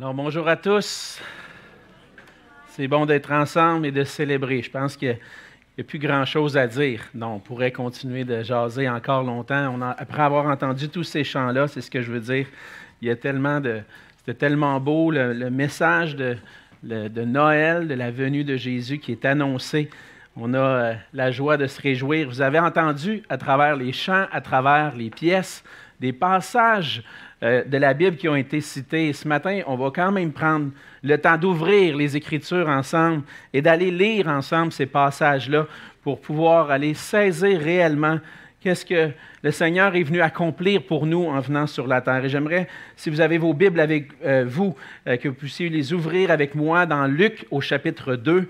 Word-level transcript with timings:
Alors 0.00 0.14
bonjour 0.14 0.46
à 0.46 0.54
tous. 0.54 1.20
C'est 2.68 2.86
bon 2.86 3.04
d'être 3.04 3.32
ensemble 3.32 3.84
et 3.84 3.90
de 3.90 4.04
célébrer. 4.04 4.62
Je 4.62 4.70
pense 4.70 4.96
qu'il 4.96 5.18
n'y 5.76 5.82
a, 5.82 5.84
plus 5.84 5.98
grand-chose 5.98 6.56
à 6.56 6.68
dire. 6.68 7.02
Non, 7.16 7.34
on 7.34 7.38
pourrait 7.40 7.72
continuer 7.72 8.22
de 8.22 8.44
jaser 8.44 8.88
encore 8.88 9.24
longtemps. 9.24 9.76
après 9.98 10.22
avoir 10.22 10.46
entendu 10.46 10.88
tous 10.88 11.02
ces 11.02 11.24
chants-là, 11.24 11.66
c'est 11.66 11.80
ce 11.80 11.90
que 11.90 12.00
je 12.00 12.12
veux 12.12 12.20
dire. 12.20 12.46
Il 13.02 13.08
y 13.08 13.10
a 13.10 13.16
tellement 13.16 13.58
de... 13.58 13.80
C'était 14.18 14.34
tellement 14.34 14.78
beau, 14.78 15.10
le, 15.10 15.50
message 15.50 16.14
de, 16.14 16.36
Noël, 16.84 17.88
de 17.88 17.94
la 17.94 18.12
venue 18.12 18.44
de 18.44 18.56
Jésus 18.56 18.98
qui 18.98 19.10
est 19.10 19.24
annoncé. 19.24 19.90
On 20.36 20.54
a 20.54 20.58
euh, 20.58 20.94
la 21.12 21.32
joie 21.32 21.56
de 21.56 21.66
se 21.66 21.82
réjouir. 21.82 22.28
Vous 22.28 22.40
avez 22.40 22.60
entendu 22.60 23.24
à 23.28 23.36
travers 23.36 23.74
les 23.74 23.92
chants, 23.92 24.26
à 24.30 24.40
travers 24.40 24.94
les 24.94 25.10
pièces, 25.10 25.64
des 26.00 26.12
passages 26.12 27.02
euh, 27.42 27.64
de 27.64 27.76
la 27.76 27.94
Bible 27.94 28.16
qui 28.16 28.28
ont 28.28 28.36
été 28.36 28.60
cités. 28.60 29.12
Ce 29.12 29.26
matin, 29.26 29.60
on 29.66 29.76
va 29.76 29.90
quand 29.90 30.12
même 30.12 30.32
prendre 30.32 30.70
le 31.02 31.16
temps 31.18 31.36
d'ouvrir 31.36 31.96
les 31.96 32.16
Écritures 32.16 32.68
ensemble 32.68 33.22
et 33.52 33.62
d'aller 33.62 33.90
lire 33.90 34.28
ensemble 34.28 34.72
ces 34.72 34.86
passages-là 34.86 35.66
pour 36.02 36.20
pouvoir 36.20 36.70
aller 36.70 36.94
saisir 36.94 37.60
réellement 37.60 38.18
qu'est-ce 38.60 38.84
que 38.84 39.10
le 39.42 39.50
Seigneur 39.52 39.94
est 39.94 40.02
venu 40.02 40.20
accomplir 40.20 40.82
pour 40.82 41.06
nous 41.06 41.24
en 41.24 41.38
venant 41.40 41.66
sur 41.66 41.86
la 41.86 42.00
terre. 42.00 42.24
Et 42.24 42.28
j'aimerais, 42.28 42.66
si 42.96 43.08
vous 43.08 43.20
avez 43.20 43.38
vos 43.38 43.54
Bibles 43.54 43.80
avec 43.80 44.08
euh, 44.24 44.44
vous, 44.46 44.74
euh, 45.06 45.16
que 45.16 45.28
vous 45.28 45.34
puissiez 45.34 45.68
les 45.68 45.92
ouvrir 45.92 46.30
avec 46.30 46.54
moi 46.54 46.86
dans 46.86 47.06
Luc 47.06 47.46
au 47.50 47.60
chapitre 47.60 48.16
2. 48.16 48.48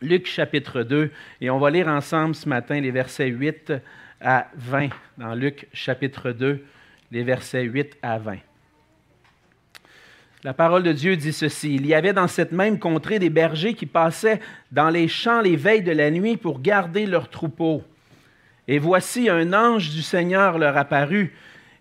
Luc 0.00 0.26
chapitre 0.26 0.82
2, 0.82 1.12
et 1.40 1.50
on 1.50 1.60
va 1.60 1.70
lire 1.70 1.86
ensemble 1.86 2.34
ce 2.34 2.48
matin 2.48 2.80
les 2.80 2.90
versets 2.90 3.28
8 3.28 3.72
à 4.22 4.48
20 4.56 4.88
dans 5.18 5.34
Luc 5.34 5.68
chapitre 5.72 6.32
2 6.32 6.64
les 7.10 7.22
versets 7.22 7.64
8 7.64 7.98
à 8.02 8.18
20. 8.18 8.38
La 10.44 10.54
parole 10.54 10.82
de 10.82 10.92
Dieu 10.92 11.16
dit 11.16 11.32
ceci. 11.32 11.76
Il 11.76 11.86
y 11.86 11.94
avait 11.94 12.12
dans 12.12 12.26
cette 12.26 12.50
même 12.50 12.78
contrée 12.78 13.18
des 13.18 13.30
bergers 13.30 13.74
qui 13.74 13.86
passaient 13.86 14.40
dans 14.72 14.90
les 14.90 15.06
champs 15.06 15.40
les 15.40 15.54
veilles 15.54 15.82
de 15.82 15.92
la 15.92 16.10
nuit 16.10 16.36
pour 16.36 16.60
garder 16.60 17.06
leurs 17.06 17.28
troupeaux. 17.28 17.84
Et 18.66 18.78
voici 18.78 19.28
un 19.28 19.52
ange 19.52 19.90
du 19.90 20.02
Seigneur 20.02 20.58
leur 20.58 20.76
apparut, 20.76 21.34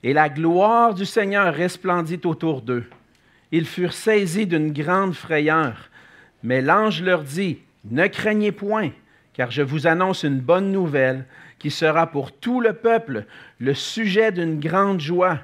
et 0.04 0.14
la 0.14 0.30
gloire 0.30 0.94
du 0.94 1.06
Seigneur 1.06 1.54
resplendit 1.54 2.20
autour 2.24 2.62
d'eux. 2.62 2.86
Ils 3.52 3.66
furent 3.66 3.94
saisis 3.94 4.48
d'une 4.48 4.74
grande 4.74 5.14
frayeur. 5.14 5.90
Mais 6.44 6.62
l'ange 6.62 7.02
leur 7.02 7.24
dit, 7.24 7.60
Ne 7.90 8.08
craignez 8.08 8.52
point, 8.52 8.92
car 9.34 9.50
je 9.52 9.62
vous 9.62 9.88
annonce 9.88 10.24
une 10.24 10.40
bonne 10.40 10.72
nouvelle 10.72 11.26
qui 11.62 11.70
sera 11.70 12.08
pour 12.08 12.32
tout 12.32 12.60
le 12.60 12.74
peuple 12.74 13.26
le 13.60 13.76
sujet 13.76 14.32
d'une 14.32 14.60
grande 14.60 15.00
joie. 15.00 15.38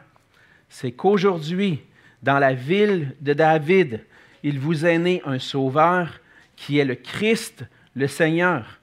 C'est 0.68 0.92
qu'aujourd'hui, 0.92 1.80
dans 2.24 2.40
la 2.40 2.56
ville 2.56 3.16
de 3.22 3.34
David, 3.34 4.04
il 4.42 4.58
vous 4.58 4.88
est 4.88 4.98
né 4.98 5.22
un 5.26 5.38
sauveur 5.38 6.20
qui 6.56 6.80
est 6.80 6.86
le 6.86 6.96
Christ, 6.96 7.66
le 7.96 8.08
Seigneur. 8.08 8.80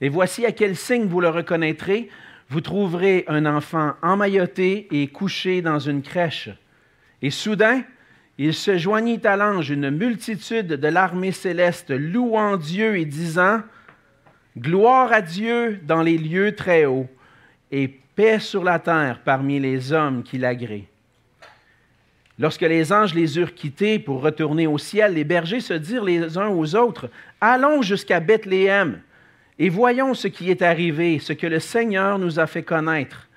Et 0.00 0.08
voici 0.08 0.46
à 0.46 0.52
quel 0.52 0.76
signe 0.76 1.06
vous 1.06 1.20
le 1.20 1.28
reconnaîtrez. 1.28 2.08
Vous 2.48 2.60
trouverez 2.60 3.24
un 3.26 3.46
enfant 3.46 3.94
emmailloté 4.00 4.86
et 4.92 5.08
couché 5.08 5.62
dans 5.62 5.80
une 5.80 6.02
crèche. 6.02 6.50
Et 7.20 7.30
soudain, 7.30 7.82
il 8.38 8.54
se 8.54 8.78
joignit 8.78 9.26
à 9.26 9.36
l'ange 9.36 9.70
une 9.70 9.90
multitude 9.90 10.68
de 10.68 10.88
l'armée 10.88 11.32
céleste, 11.32 11.90
louant 11.90 12.56
Dieu 12.56 12.96
et 12.96 13.06
disant, 13.06 13.60
Gloire 14.58 15.12
à 15.12 15.22
Dieu 15.22 15.80
dans 15.84 16.02
les 16.02 16.18
lieux 16.18 16.56
très 16.56 16.84
hauts 16.84 17.08
et 17.70 17.88
paix 17.88 18.40
sur 18.40 18.64
la 18.64 18.78
terre 18.78 19.20
parmi 19.24 19.60
les 19.60 19.92
hommes 19.92 20.22
qui 20.22 20.38
l'agréent. 20.38 20.86
Lorsque 22.38 22.62
les 22.62 22.92
anges 22.92 23.14
les 23.14 23.38
eurent 23.38 23.54
quittés 23.54 23.98
pour 23.98 24.22
retourner 24.22 24.66
au 24.66 24.78
ciel, 24.78 25.14
les 25.14 25.24
bergers 25.24 25.60
se 25.60 25.74
dirent 25.74 26.04
les 26.04 26.38
uns 26.38 26.48
aux 26.48 26.74
autres, 26.74 27.10
Allons 27.40 27.82
jusqu'à 27.82 28.18
Bethléem 28.18 29.00
et 29.58 29.68
voyons 29.68 30.14
ce 30.14 30.26
qui 30.26 30.50
est 30.50 30.62
arrivé, 30.62 31.18
ce 31.18 31.32
que 31.32 31.46
le 31.46 31.60
Seigneur 31.60 32.18
nous 32.18 32.40
a 32.40 32.46
fait 32.46 32.62
connaître. 32.62 33.28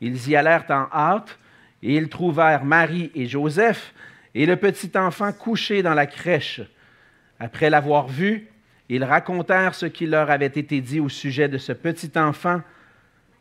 Ils 0.00 0.28
y 0.28 0.36
allèrent 0.36 0.66
en 0.68 0.88
hâte 0.92 1.38
et 1.82 1.94
ils 1.94 2.08
trouvèrent 2.08 2.64
Marie 2.64 3.10
et 3.14 3.26
Joseph 3.26 3.94
et 4.34 4.46
le 4.46 4.56
petit 4.56 4.90
enfant 4.96 5.32
couché 5.32 5.82
dans 5.82 5.94
la 5.94 6.06
crèche. 6.06 6.60
Après 7.38 7.70
l'avoir 7.70 8.08
vu, 8.08 8.48
ils 8.90 9.04
racontèrent 9.04 9.76
ce 9.76 9.86
qui 9.86 10.04
leur 10.06 10.30
avait 10.30 10.46
été 10.46 10.80
dit 10.80 10.98
au 10.98 11.08
sujet 11.08 11.48
de 11.48 11.58
ce 11.58 11.72
petit 11.72 12.10
enfant. 12.16 12.60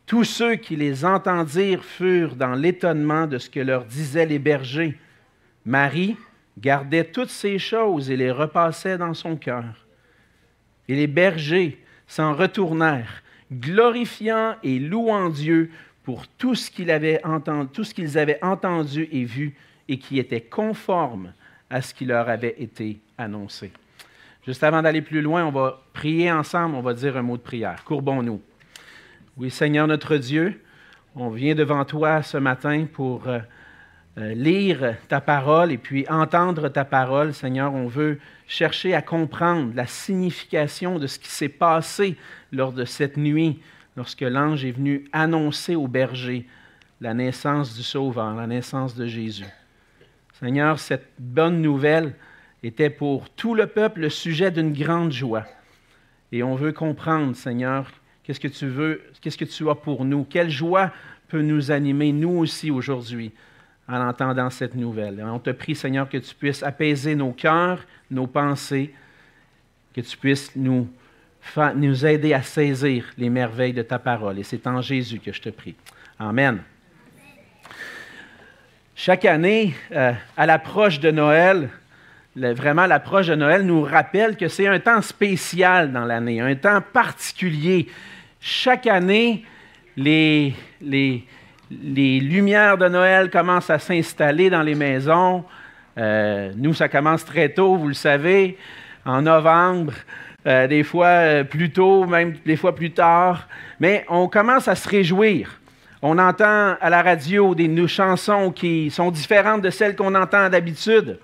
Tous 0.06 0.24
ceux 0.24 0.56
qui 0.56 0.76
les 0.76 1.04
entendirent 1.04 1.84
furent 1.84 2.36
dans 2.36 2.54
l'étonnement 2.54 3.26
de 3.26 3.40
ce 3.40 3.50
que 3.50 3.59
leur 3.59 3.86
disaient 3.86 4.28
les 4.28 4.38
bergers. 4.38 4.96
Marie 5.66 6.16
gardait 6.59 7.04
toutes 7.04 7.32
ces 7.32 7.58
choses 7.58 8.12
et 8.12 8.18
les 8.18 8.32
repassait 8.32 9.00
dans 9.00 9.16
son 9.16 9.36
cœur. 9.38 9.88
Et 10.88 10.96
les 10.96 11.08
bergers 11.08 11.80
s'en 12.06 12.36
retournèrent, 12.36 13.24
glorifiant 13.52 14.56
et 14.62 14.78
louant 14.78 15.30
Dieu 15.30 15.72
pour 16.04 16.28
tout 16.28 16.54
ce 16.54 16.70
qu'ils 16.70 16.92
avaient 16.92 17.24
avaient 17.24 18.44
entendu 18.44 19.09
et 19.12 19.24
vu 19.24 19.56
et 19.88 19.98
qui 19.98 20.20
était 20.20 20.42
conforme 20.42 21.34
à 21.72 21.82
ce 21.82 21.96
qui 21.96 22.06
leur 22.06 22.30
avait 22.30 22.56
été 22.59 23.00
annoncé. 23.18 23.72
Juste 24.46 24.64
avant 24.64 24.82
d'aller 24.82 25.02
plus 25.02 25.22
loin, 25.22 25.46
on 25.46 25.52
va 25.52 25.82
prier 25.94 26.32
ensemble, 26.32 26.76
on 26.76 26.82
va 26.82 26.94
dire 26.94 27.18
un 27.18 27.22
mot 27.22 27.38
de 27.38 27.42
prière. 27.42 27.84
Courbons-nous. 27.84 28.42
Oui, 29.38 29.50
Seigneur 29.50 29.88
notre 29.88 30.18
Dieu, 30.18 30.62
on 31.16 31.30
vient 31.30 31.56
devant 31.56 31.86
toi 31.86 32.24
ce 32.24 32.38
matin 32.38 32.86
pour 32.92 33.28
euh, 33.28 33.40
euh, 34.18 34.34
lire 34.34 34.96
ta 35.08 35.22
parole 35.22 35.72
et 35.72 35.78
puis 35.78 36.06
entendre 36.10 36.70
ta 36.70 36.84
parole. 36.84 37.34
Seigneur, 37.34 37.74
on 37.74 37.88
veut 37.88 38.20
chercher 38.48 38.94
à 38.94 39.02
comprendre 39.02 39.72
la 39.76 39.86
signification 39.86 41.00
de 41.00 41.08
ce 41.08 41.20
qui 41.20 41.30
s'est 41.30 41.50
passé 41.50 42.18
lors 42.52 42.74
de 42.74 42.86
cette 42.86 43.18
nuit, 43.18 43.62
lorsque 43.96 44.22
l'ange 44.22 44.66
est 44.66 44.72
venu 44.72 45.06
annoncer 45.14 45.76
au 45.76 45.88
berger 45.88 46.48
la 47.02 47.14
naissance 47.14 47.76
du 47.76 47.84
Sauveur, 47.84 48.36
la 48.36 48.48
naissance 48.48 48.96
de 48.96 49.06
Jésus. 49.06 49.46
Seigneur, 50.40 50.80
cette 50.80 51.08
bonne 51.18 51.62
nouvelle, 51.62 52.16
était 52.64 52.90
pour 52.90 53.30
tout 53.30 53.56
le 53.56 53.68
peuple 53.68 54.02
le 54.02 54.09
sujet 54.09 54.52
d'une 54.52 54.74
grande 54.74 55.12
joie. 55.12 55.46
Et 56.31 56.44
on 56.44 56.56
veut 56.56 56.72
comprendre, 56.72 57.36
Seigneur, 57.36 57.92
qu'est-ce 58.24 58.40
que 58.40 58.47
tu 58.47 58.68
veux, 58.68 59.02
qu'est-ce 59.22 59.38
que 59.38 59.46
tu 59.46 59.70
as 59.70 59.75
pour 59.75 60.06
nous, 60.06 60.24
quelle 60.24 60.50
joie 60.50 60.92
peut 61.28 61.42
nous 61.42 61.72
animer, 61.72 62.12
nous 62.12 62.38
aussi, 62.38 62.72
aujourd'hui, 62.72 63.31
en 63.88 64.08
entendant 64.08 64.50
cette 64.50 64.75
nouvelle? 64.75 65.24
on 65.25 65.40
te 65.40 65.50
prie, 65.52 65.75
Seigneur, 65.75 66.09
que 66.09 66.18
tu 66.18 66.36
puisses 66.36 66.64
apaiser 66.64 67.16
nos 67.16 67.31
cœurs, 67.31 67.86
nos 68.12 68.28
pensées, 68.28 68.94
que 69.94 70.02
tu 70.02 70.18
puisses 70.18 70.56
nous, 70.56 70.88
nous 71.76 72.06
aider 72.06 72.34
à 72.34 72.41
saisir 72.41 73.06
les 73.18 73.30
merveilles 73.30 73.74
de 73.74 73.81
ta 73.81 73.97
parole. 73.97 74.40
Et 74.40 74.44
c'est 74.44 74.68
en 74.68 74.81
Jésus 74.81 75.20
que 75.20 75.31
je 75.31 75.41
te 75.41 75.50
prie. 75.50 75.76
Amen. 76.20 76.62
Chaque 78.96 79.26
année, 79.26 79.74
euh, 79.91 80.12
à 80.36 80.46
l'approche 80.46 81.00
de 81.00 81.09
Noël, 81.09 81.70
vraiment 82.40 82.86
l'approche 82.86 83.28
de 83.28 83.36
Noël 83.36 83.64
nous 83.64 83.82
rappelle 83.84 84.38
que 84.38 84.48
c'est 84.48 84.68
un 84.68 84.80
temps 84.80 85.02
spécial 85.02 85.92
dans 85.92 86.06
l'année, 86.06 86.42
un 86.42 86.56
temps 86.56 86.82
particulier. 86.82 87.88
Chaque 88.40 88.88
année, 88.88 89.44
les, 89.98 90.54
les, 90.82 91.26
les 91.72 92.20
lumières 92.20 92.78
de 92.78 92.88
Noël 92.88 93.30
commencent 93.30 93.70
à 93.70 93.80
s'installer 93.80 94.50
dans 94.50 94.62
les 94.62 94.76
maisons. 94.76 95.44
Euh, 95.98 96.52
nous, 96.56 96.74
ça 96.74 96.88
commence 96.88 97.26
très 97.26 97.50
tôt, 97.50 97.76
vous 97.76 97.90
le 97.90 97.94
savez, 97.94 98.58
en 99.06 99.22
novembre, 99.22 99.94
euh, 100.48 100.68
des 100.68 100.84
fois 100.84 101.08
euh, 101.08 101.44
plus 101.44 101.72
tôt, 101.72 102.06
même 102.06 102.36
des 102.46 102.56
fois 102.56 102.74
plus 102.74 102.92
tard. 102.92 103.48
Mais 103.80 104.06
on 104.08 104.28
commence 104.28 104.68
à 104.68 104.76
se 104.76 104.88
réjouir. 104.88 105.60
On 106.02 106.18
entend 106.18 106.76
à 106.80 106.90
la 106.90 107.02
radio 107.02 107.54
des 107.54 107.88
chansons 107.88 108.52
qui 108.52 108.90
sont 108.90 109.12
différentes 109.12 109.62
de 109.62 109.70
celles 109.70 109.98
qu'on 109.98 110.16
entend 110.16 110.48
d'habitude. 110.48 111.20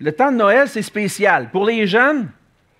Le 0.00 0.12
temps 0.12 0.30
de 0.30 0.36
Noël, 0.36 0.68
c'est 0.68 0.82
spécial. 0.82 1.50
Pour 1.50 1.66
les 1.66 1.86
jeunes, 1.86 2.28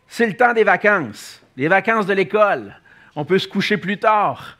c'est 0.06 0.26
le 0.26 0.34
temps 0.34 0.52
des 0.52 0.64
vacances, 0.64 1.42
les 1.56 1.68
vacances 1.68 2.06
de 2.06 2.14
l'école. 2.14 2.76
On 3.16 3.24
peut 3.24 3.38
se 3.38 3.48
coucher 3.48 3.76
plus 3.76 3.98
tard. 3.98 4.56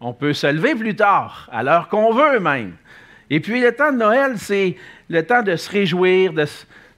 On 0.00 0.12
peut 0.12 0.32
se 0.32 0.46
lever 0.46 0.74
plus 0.74 0.96
tard, 0.96 1.48
à 1.52 1.62
l'heure 1.62 1.88
qu'on 1.88 2.12
veut 2.12 2.40
même. 2.40 2.72
Et 3.30 3.40
puis 3.40 3.60
le 3.60 3.72
temps 3.72 3.92
de 3.92 3.98
Noël, 3.98 4.32
c'est 4.36 4.76
le 5.08 5.24
temps 5.24 5.42
de 5.42 5.56
se 5.56 5.70
réjouir, 5.70 6.32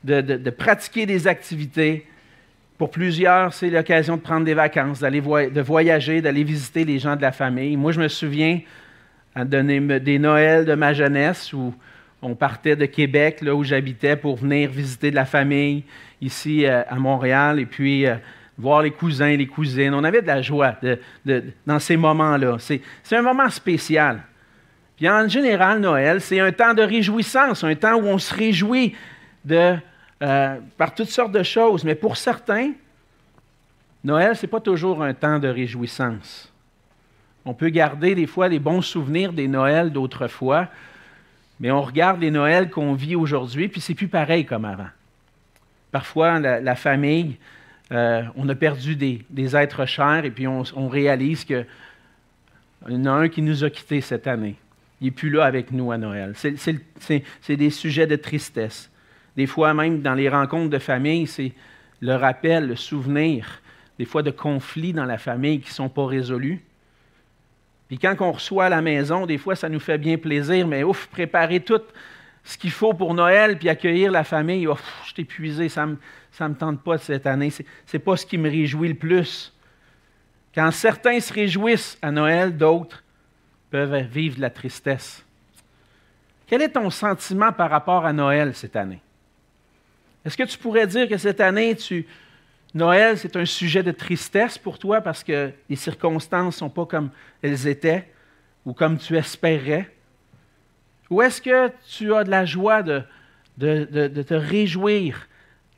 de, 0.03 0.51
pratiquer 0.51 1.07
des 1.07 1.27
activités. 1.29 2.07
Pour 2.79 2.91
plusieurs, 2.91 3.53
c'est 3.53 3.71
l'occasion 3.71 4.17
de 4.17 4.23
prendre 4.23 4.45
des 4.45 4.55
vacances, 4.55 5.01
d'aller 5.01 5.21
de 5.21 5.61
voyager, 5.61 6.23
d'aller 6.23 6.43
visiter 6.43 6.85
les 6.85 6.99
gens 6.99 7.15
de 7.15 7.23
la 7.23 7.31
famille. 7.31 7.77
Moi, 7.77 7.93
je 7.93 8.01
me 8.01 8.09
souviens 8.09 8.61
de 9.37 9.99
des 9.99 10.19
Noëls 10.19 10.65
de 10.65 10.75
ma 10.75 10.93
jeunesse 10.93 11.53
où 11.53 11.73
on 12.25 12.35
partait 12.35 12.77
de 12.77 12.87
Québec, 12.87 13.41
là 13.43 13.55
où 13.55 13.63
j'habitais, 13.63 14.17
pour 14.17 14.37
venir 14.37 14.71
visiter 14.71 15.11
de 15.11 15.17
la 15.17 15.27
famille 15.27 15.85
ici 16.21 16.67
euh, 16.67 16.83
à 16.89 16.97
Montréal 16.97 17.61
et 17.61 17.67
puis 17.67 18.07
euh, 18.07 18.17
voir 18.57 18.83
les 18.83 18.91
cousins, 18.91 19.37
les 19.37 19.47
cousines. 19.47 19.93
On 19.95 20.05
avait 20.05 20.23
de 20.23 20.27
la 20.27 20.41
joie 20.41 20.77
dans 21.67 21.79
ces 21.79 21.97
moments-là. 21.97 22.57
C'est 22.59 23.17
un 23.17 23.23
moment 23.23 23.51
spécial. 23.51 24.23
Puis 24.97 25.09
en 25.09 25.29
général, 25.29 25.81
Noël, 25.81 26.21
c'est 26.21 26.41
un 26.41 26.53
temps 26.53 26.73
de 26.73 26.83
réjouissance, 26.83 27.65
un 27.65 27.75
temps 27.75 27.97
où 27.97 28.07
on 28.07 28.19
se 28.19 28.35
réjouit 28.35 28.95
euh, 29.51 29.77
par 30.79 30.95
toutes 30.95 31.11
sortes 31.11 31.33
de 31.33 31.43
choses. 31.43 31.85
Mais 31.85 31.95
pour 31.95 32.17
certains, 32.17 32.73
Noël, 34.03 34.37
ce 34.37 34.47
n'est 34.47 34.51
pas 34.51 34.61
toujours 34.61 35.03
un 35.03 35.13
temps 35.13 35.39
de 35.39 35.49
réjouissance. 35.49 36.51
On 37.45 37.53
peut 37.53 37.69
garder 37.69 38.15
des 38.15 38.27
fois 38.27 38.49
les 38.49 38.59
bons 38.59 38.81
souvenirs 38.81 39.33
des 39.33 39.49
Noëls 39.49 39.91
d'autrefois, 39.91 40.69
mais 41.61 41.71
on 41.71 41.83
regarde 41.83 42.21
les 42.21 42.31
Noëls 42.31 42.71
qu'on 42.71 42.95
vit 42.95 43.17
aujourd'hui, 43.17 43.69
puis 43.69 43.81
c'est 43.81 43.95
plus 43.95 44.09
pareil 44.09 44.45
comme 44.45 44.65
avant. 44.65 44.89
Parfois, 45.93 46.41
la, 46.41 46.75
famille, 46.75 47.37
euh, 47.93 48.25
on 48.35 48.49
a 48.49 48.55
perdu 48.55 48.97
des, 48.97 49.57
êtres 49.57 49.87
chers, 49.87 50.25
et 50.25 50.31
puis 50.31 50.47
on, 50.49 50.89
réalise 50.89 51.45
qu'il 51.45 51.67
y 52.89 52.95
en 52.95 53.05
a 53.05 53.11
un 53.11 53.29
qui 53.29 53.43
nous 53.43 53.63
a 53.63 53.71
quittés 53.71 54.01
cette 54.01 54.27
année. 54.27 54.57
Il 55.01 55.07
n'est 55.07 55.11
plus 55.13 55.31
là 55.31 55.45
avec 55.45 55.71
nous 55.71 55.93
à 55.93 55.99
Noël. 55.99 56.35
C'est 56.35 57.57
des 57.57 57.71
sujets 57.71 58.07
de 58.07 58.17
tristesse. 58.17 58.91
Des 59.37 59.47
fois, 59.47 59.75
même 59.75 60.01
dans 60.03 60.15
les 60.15 60.29
rencontres 60.29 60.71
de 60.71 60.79
famille, 60.79 61.27
c'est 61.27 61.53
le 62.01 62.15
rappel, 62.15 62.69
le 62.69 62.77
souvenir, 62.77 63.61
des 63.99 64.05
fois 64.05 64.23
de 64.23 64.31
conflits 64.31 64.93
dans 64.93 65.05
la 65.05 65.19
famille 65.19 65.61
qui 65.61 65.71
ne 65.71 65.75
sont 65.75 65.89
pas 65.89 66.07
résolus. 66.07 66.63
Puis 67.89 67.99
quand 67.99 68.15
on 68.21 68.33
reçoit 68.33 68.67
à 68.67 68.69
la 68.69 68.83
maison, 68.83 69.27
des 69.27 69.39
fois, 69.39 69.57
ça 69.57 69.69
nous 69.69 69.81
fait 69.81 69.99
bien 69.99 70.17
plaisir, 70.17 70.67
mais 70.67 70.83
ouf, 70.83 71.07
préparer 71.09 71.61
tout 71.61 71.83
ce 72.43 72.59
qu'il 72.59 72.71
faut 72.71 72.95
pour 72.95 73.15
Noël, 73.15 73.59
puis 73.59 73.69
accueillir 73.69 74.11
la 74.11 74.25
famille, 74.25 74.67
ouf, 74.67 74.83
je 75.05 75.13
suis 75.13 75.23
épuisé, 75.23 75.69
ça 75.69 75.87
ne 75.87 75.93
me, 75.93 76.49
me 76.49 76.55
tente 76.55 76.83
pas 76.83 76.99
cette 76.99 77.27
année. 77.27 77.51
Ce 77.51 77.63
n'est 77.93 77.99
pas 77.99 78.17
ce 78.17 78.27
qui 78.27 78.39
me 78.39 78.51
réjouit 78.51 78.89
le 78.89 78.95
plus. 78.95 79.53
Quand 80.55 80.71
certains 80.71 81.21
se 81.21 81.33
réjouissent 81.33 81.99
à 82.01 82.11
Noël, 82.11 82.57
d'autres 82.57 83.03
peuvent 83.71 83.97
vivre 83.97 84.37
de 84.37 84.41
la 84.41 84.51
tristesse. 84.51 85.25
Quel 86.47 86.63
est 86.63 86.71
ton 86.71 86.91
sentiment 86.91 87.53
par 87.53 87.71
rapport 87.71 88.05
à 88.05 88.13
Noël 88.13 88.55
cette 88.55 88.77
année? 88.77 89.01
Est-ce 90.25 90.37
que 90.37 90.45
tu 90.45 90.57
pourrais 90.59 90.87
dire 90.87 91.09
que 91.09 91.17
cette 91.17 91.41
année, 91.41 91.75
tu, 91.75 92.07
Noël, 92.75 93.17
c'est 93.17 93.37
un 93.37 93.45
sujet 93.45 93.85
de 93.85 93.93
tristesse 93.93 94.59
pour 94.59 94.79
toi 94.79 95.01
parce 95.01 95.23
que 95.23 95.53
les 95.71 95.77
circonstances 95.77 96.57
ne 96.57 96.59
sont 96.59 96.71
pas 96.71 96.87
comme 96.87 97.11
elles 97.41 97.69
étaient 97.69 98.11
ou 98.67 98.73
comme 98.73 98.99
tu 98.99 99.17
espérais? 99.17 99.91
Ou 101.09 101.23
est-ce 101.23 101.41
que 101.41 101.71
tu 101.89 102.13
as 102.13 102.25
de 102.25 102.31
la 102.31 102.45
joie 102.45 102.83
de, 102.83 103.03
te 103.59 104.35
réjouir 104.35 105.29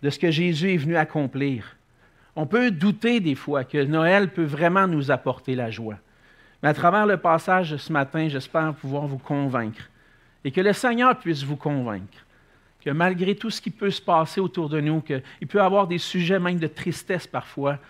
de 0.03 0.09
ce 0.09 0.19
que 0.19 0.31
Jésus 0.31 0.73
est 0.73 0.79
venu 0.79 0.97
accomplir? 0.97 1.77
On 2.35 2.47
peut 2.47 2.71
douter 2.71 3.21
des 3.21 3.35
fois 3.35 3.65
que 3.65 3.83
Noël 3.85 4.31
peut 4.31 4.45
vraiment 4.45 4.87
nous 4.87 5.11
apporter 5.11 5.55
la 5.55 5.71
joie. 5.71 5.99
Mais 6.63 6.71
à 6.71 6.75
travers 6.75 7.07
le 7.07 7.19
passage 7.19 7.73
de 7.73 7.77
ce 7.77 7.93
matin, 7.93 8.29
j'espère 8.29 8.75
pouvoir 8.75 9.07
vous 9.07 9.19
convaincre 9.19 9.91
et 10.45 10.51
que 10.51 10.61
le 10.61 10.73
Seigneur 10.73 11.19
puisse 11.19 11.43
vous 11.43 11.57
convaincre 11.57 12.26
que 12.87 12.93
malgré 12.93 13.35
tout 13.35 13.51
ce 13.51 13.61
qui 13.61 13.71
peut 13.71 13.91
se 13.91 14.01
passer 14.01 14.41
autour 14.41 14.69
de 14.69 14.81
nous, 14.81 15.01
qu'il 15.01 15.49
peut 15.49 15.59
y 15.59 15.61
avoir 15.61 15.89
des 15.89 15.99
sujets 15.99 16.39
même 16.39 16.61
de 16.61 16.69
tristesse 16.69 17.27
parfois, 17.27 17.81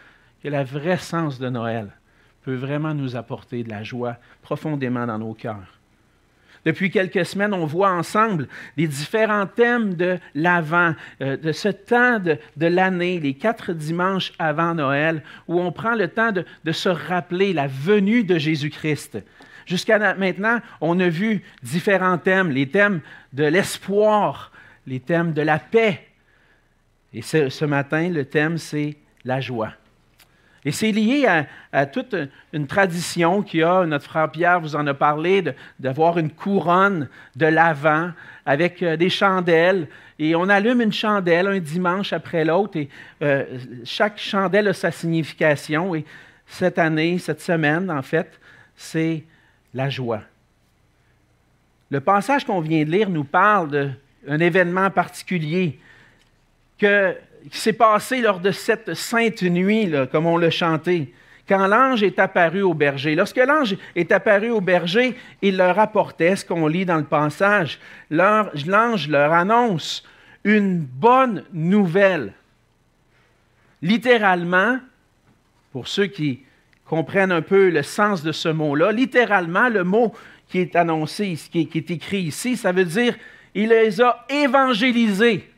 que 0.43 0.49
la 0.49 0.65
vraie 0.65 0.97
sens 0.97 1.39
de 1.39 1.51
Noël 1.51 1.91
peut 2.41 2.55
vraiment 2.55 2.95
nous 2.95 3.15
apporter 3.15 3.63
de 3.63 3.69
la 3.69 3.83
joie 3.83 4.17
profondément 4.41 5.07
dans 5.07 5.19
nos 5.19 5.35
cœurs. 5.35 5.79
Depuis 6.65 6.91
quelques 6.91 7.27
semaines, 7.27 7.53
on 7.53 7.67
voit 7.67 7.91
ensemble 7.91 8.49
les 8.79 8.89
différents 8.89 9.47
thèmes 9.47 9.93
de 9.97 10.17
l'Avent, 10.35 10.95
euh, 11.21 11.37
de 11.37 11.53
ce 11.53 11.69
temps 11.69 12.19
de, 12.19 12.67
l'année, 12.67 13.21
les 13.21 13.35
quatre 13.35 13.75
dimanches 13.75 14.33
avant 14.39 14.75
Noël, 14.75 15.23
où 15.47 15.61
on 15.61 15.73
prend 15.73 15.95
le 15.95 16.09
temps 16.09 16.33
de, 16.33 16.47
de 16.65 16.73
se 16.73 16.89
rappeler 16.89 17.53
la 17.53 17.67
venue 17.67 18.25
de 18.25 18.39
Jésus-Christ. 18.39 19.19
Jusqu'à 19.67 20.15
maintenant, 20.15 20.61
on 20.81 20.99
a 21.01 21.09
vu 21.11 21.43
différents 21.63 22.17
thèmes, 22.17 22.51
les 22.51 22.71
thèmes 22.71 23.03
de 23.35 23.45
l'espoir, 23.45 24.53
les 24.87 25.01
thèmes 25.01 25.33
de 25.33 25.43
la 25.43 25.59
paix. 25.59 26.01
Et 27.13 27.23
ce, 27.23 27.65
matin, 27.65 28.09
le 28.09 28.25
thème, 28.25 28.59
c'est 28.59 28.97
la 29.25 29.41
joie. 29.41 29.73
Et 30.65 30.73
c'est 30.73 30.91
lié 30.91 31.27
à, 31.73 31.87
toute 31.87 32.17
une 32.53 32.67
tradition 32.67 33.43
qui 33.43 33.63
a, 33.63 33.87
notre 33.87 34.05
frère 34.05 34.31
Pierre 34.31 34.61
vous 34.61 34.75
en 34.75 34.87
a 34.89 34.95
parlé, 34.95 35.45
d'avoir 35.79 36.19
une 36.19 36.31
couronne 36.31 37.09
de 37.37 37.47
l'Avent 37.47 38.11
avec 38.45 38.83
euh, 38.83 38.97
des 38.97 39.09
chandelles. 39.09 39.89
Et 40.19 40.35
on 40.35 40.49
allume 40.49 40.81
une 40.81 40.93
chandelle 40.93 41.47
un 41.47 41.61
dimanche 41.61 42.13
après 42.13 42.45
l'autre 42.45 42.79
et 42.79 42.89
euh, 43.23 43.45
chaque 43.85 44.19
chandelle 44.19 44.69
a 44.69 44.73
sa 44.73 44.91
signification. 44.91 45.95
Et 45.95 46.05
cette 46.47 46.79
année, 46.79 47.19
cette 47.19 47.41
semaine, 47.41 47.89
en 47.89 48.03
fait, 48.03 48.41
c'est 48.75 49.23
la 49.73 49.89
joie. 49.89 50.23
Le 51.91 52.01
passage 52.01 52.45
qu'on 52.45 52.61
vient 52.61 52.85
de 52.85 52.91
lire 52.91 53.09
nous 53.09 53.25
parle 53.25 53.71
de 53.71 53.91
un 54.29 54.41
événement 54.41 54.91
particulier 54.91 55.79
qui 56.79 56.87
s'est 57.51 57.73
passé 57.73 58.21
lors 58.21 58.41
de 58.41 58.51
cette 58.51 58.95
sainte 58.95 59.43
nuit, 59.43 59.93
comme 60.11 60.27
on 60.27 60.37
l'a 60.37 60.51
chanté, 60.51 61.13
quand 61.49 61.67
l'ange 61.69 62.03
est 62.03 62.19
apparu 62.19 62.63
au 62.63 62.75
berger. 62.75 63.15
Lorsque 63.15 63.37
l'ange 63.37 63.77
est 63.95 64.11
apparu 64.11 64.51
au 64.51 64.61
berger, 64.61 65.17
il 65.43 65.57
leur 65.57 65.79
apportait 65.79 66.35
ce 66.35 66.45
qu'on 66.45 66.67
lit 66.67 66.85
dans 66.85 66.97
le 66.97 67.05
passage. 67.05 67.79
L'ange 68.11 69.09
leur 69.09 69.33
annonce 69.33 70.03
une 70.45 70.81
bonne 70.81 71.45
nouvelle. 71.53 72.33
Littéralement, 73.81 74.79
pour 75.73 75.87
ceux 75.87 76.07
qui 76.07 76.41
comprennent 76.85 77.33
un 77.33 77.43
peu 77.43 77.69
le 77.69 77.83
sens 77.83 78.23
de 78.23 78.33
ce 78.33 78.49
mot-là, 78.49 78.91
littéralement, 78.91 79.69
le 79.69 79.85
mot 79.85 80.13
qui 80.49 80.59
est 80.59 80.75
annoncé, 80.75 81.39
qui 81.51 81.69
est 81.75 81.91
écrit 81.91 82.23
ici, 82.23 82.57
ça 82.57 82.73
veut 82.73 82.85
dire 82.85 83.15
il 83.57 83.71
les 83.71 84.03
a 84.03 84.25
évangélisés. 84.29 85.51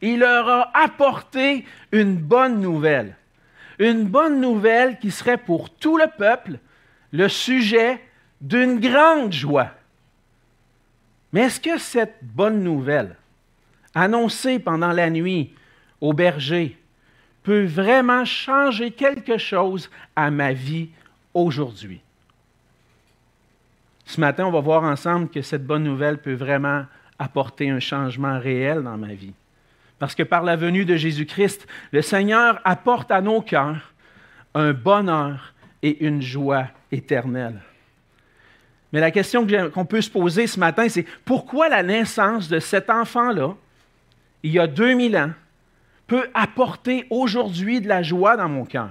Il 0.00 0.20
leur 0.20 0.48
a 0.48 0.70
apporté 0.74 1.64
une 1.92 2.16
bonne 2.16 2.60
nouvelle. 2.60 3.16
Une 3.78 4.04
bonne 4.04 4.40
nouvelle 4.40 4.98
qui 4.98 5.10
serait 5.10 5.36
pour 5.36 5.70
tout 5.70 5.98
le 5.98 6.06
peuple 6.16 6.58
le 7.12 7.28
sujet 7.28 8.00
d'une 8.40 8.80
grande 8.80 9.32
joie. 9.32 9.70
Mais 11.32 11.42
est-ce 11.42 11.60
que 11.60 11.76
cette 11.76 12.16
bonne 12.22 12.62
nouvelle, 12.62 13.14
annoncée 13.94 14.58
pendant 14.58 14.92
la 14.92 15.10
nuit 15.10 15.52
au 16.00 16.14
berger, 16.14 16.78
peut 17.42 17.66
vraiment 17.66 18.24
changer 18.24 18.90
quelque 18.90 19.36
chose 19.36 19.90
à 20.16 20.30
ma 20.30 20.54
vie 20.54 20.88
aujourd'hui? 21.34 22.00
Ce 24.06 24.18
matin, 24.18 24.46
on 24.46 24.50
va 24.50 24.60
voir 24.60 24.84
ensemble 24.84 25.28
que 25.28 25.42
cette 25.42 25.66
bonne 25.66 25.84
nouvelle 25.84 26.22
peut 26.22 26.32
vraiment 26.32 26.86
apporter 27.18 27.70
un 27.70 27.80
changement 27.80 28.38
réel 28.38 28.82
dans 28.82 28.96
ma 28.96 29.14
vie. 29.14 29.34
Parce 29.98 30.14
que 30.14 30.22
par 30.22 30.42
la 30.44 30.56
venue 30.56 30.84
de 30.84 30.96
Jésus-Christ, 30.96 31.66
le 31.92 32.02
Seigneur 32.02 32.60
apporte 32.64 33.10
à 33.10 33.20
nos 33.20 33.40
cœurs 33.40 33.92
un 34.54 34.72
bonheur 34.72 35.54
et 35.82 36.04
une 36.04 36.22
joie 36.22 36.66
éternelle. 36.92 37.60
Mais 38.92 39.00
la 39.00 39.10
question 39.10 39.46
qu'on 39.72 39.84
peut 39.84 40.00
se 40.00 40.10
poser 40.10 40.46
ce 40.46 40.58
matin, 40.58 40.88
c'est 40.88 41.04
pourquoi 41.24 41.68
la 41.68 41.82
naissance 41.82 42.48
de 42.48 42.58
cet 42.58 42.88
enfant-là, 42.88 43.54
il 44.42 44.52
y 44.52 44.58
a 44.58 44.66
2000 44.66 45.16
ans, 45.16 45.32
peut 46.06 46.28
apporter 46.32 47.06
aujourd'hui 47.10 47.80
de 47.80 47.88
la 47.88 48.02
joie 48.02 48.36
dans 48.36 48.48
mon 48.48 48.64
cœur? 48.64 48.90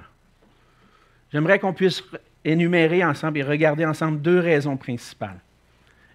J'aimerais 1.31 1.57
qu'on 1.57 1.73
puisse 1.73 2.03
énumérer 2.45 3.03
ensemble 3.03 3.39
et 3.39 3.43
regarder 3.43 3.85
ensemble 3.85 4.21
deux 4.21 4.39
raisons 4.39 4.77
principales. 4.77 5.39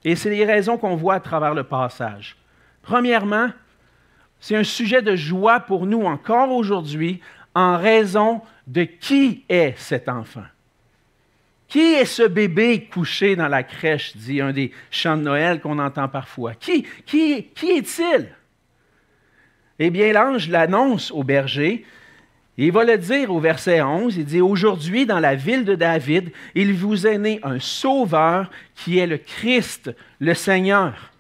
Et 0.05 0.17
c'est 0.17 0.31
les 0.31 0.45
raisons 0.45 0.79
qu'on 0.79 0.97
voit 0.97 1.15
à 1.15 1.21
travers 1.21 1.55
le 1.55 1.65
passage. 1.65 2.37
Premièrement, 2.83 3.51
c'est 4.41 4.57
un 4.57 4.65
sujet 4.65 5.03
de 5.03 5.15
joie 5.15 5.61
pour 5.61 5.87
nous 5.87 6.03
encore 6.03 6.51
aujourd'hui 6.51 7.21
en 7.55 7.77
raison 7.77 8.41
de 8.67 8.85
qui 8.85 9.45
est 9.49 9.79
cet 9.79 10.09
enfant. 10.09 10.45
Qui 11.69 11.95
est 11.95 12.05
ce 12.05 12.25
bébé 12.25 12.89
couché 12.93 13.37
dans 13.37 13.49
la 13.49 13.63
crèche, 13.63 14.17
dit 14.17 14.41
un 14.41 14.53
des 14.53 14.73
chants 14.91 15.17
de 15.17 15.23
Noël 15.23 15.61
qu'on 15.61 15.79
entend 15.79 16.09
parfois? 16.09 16.55
Qui, 16.55 16.87
qui, 17.07 17.45
qui 17.55 17.71
est-il? 17.71 18.29
Eh 19.79 19.91
bien, 19.91 20.13
l'ange 20.13 20.49
l'annonce 20.49 21.11
au 21.11 21.23
berger 21.23 21.87
il 22.59 22.71
va 22.71 22.85
le 22.85 22.99
dire 22.99 23.31
au 23.31 23.41
verset 23.41 23.81
11, 23.81 24.17
il 24.17 24.25
dit, 24.25 24.41
Aujourd'hui, 24.41 25.07
dans 25.07 25.21
la 25.21 25.35
ville 25.35 25.65
de 25.65 25.75
David, 25.75 26.33
il 26.55 26.75
vous 26.75 27.07
est 27.07 27.19
né 27.19 27.41
un 27.43 27.59
sauveur 27.59 28.51
qui 28.77 28.99
est 28.99 29.07
le 29.07 29.17
Christ, 29.17 29.91
le 30.21 30.35
Seigneur. 30.35 31.13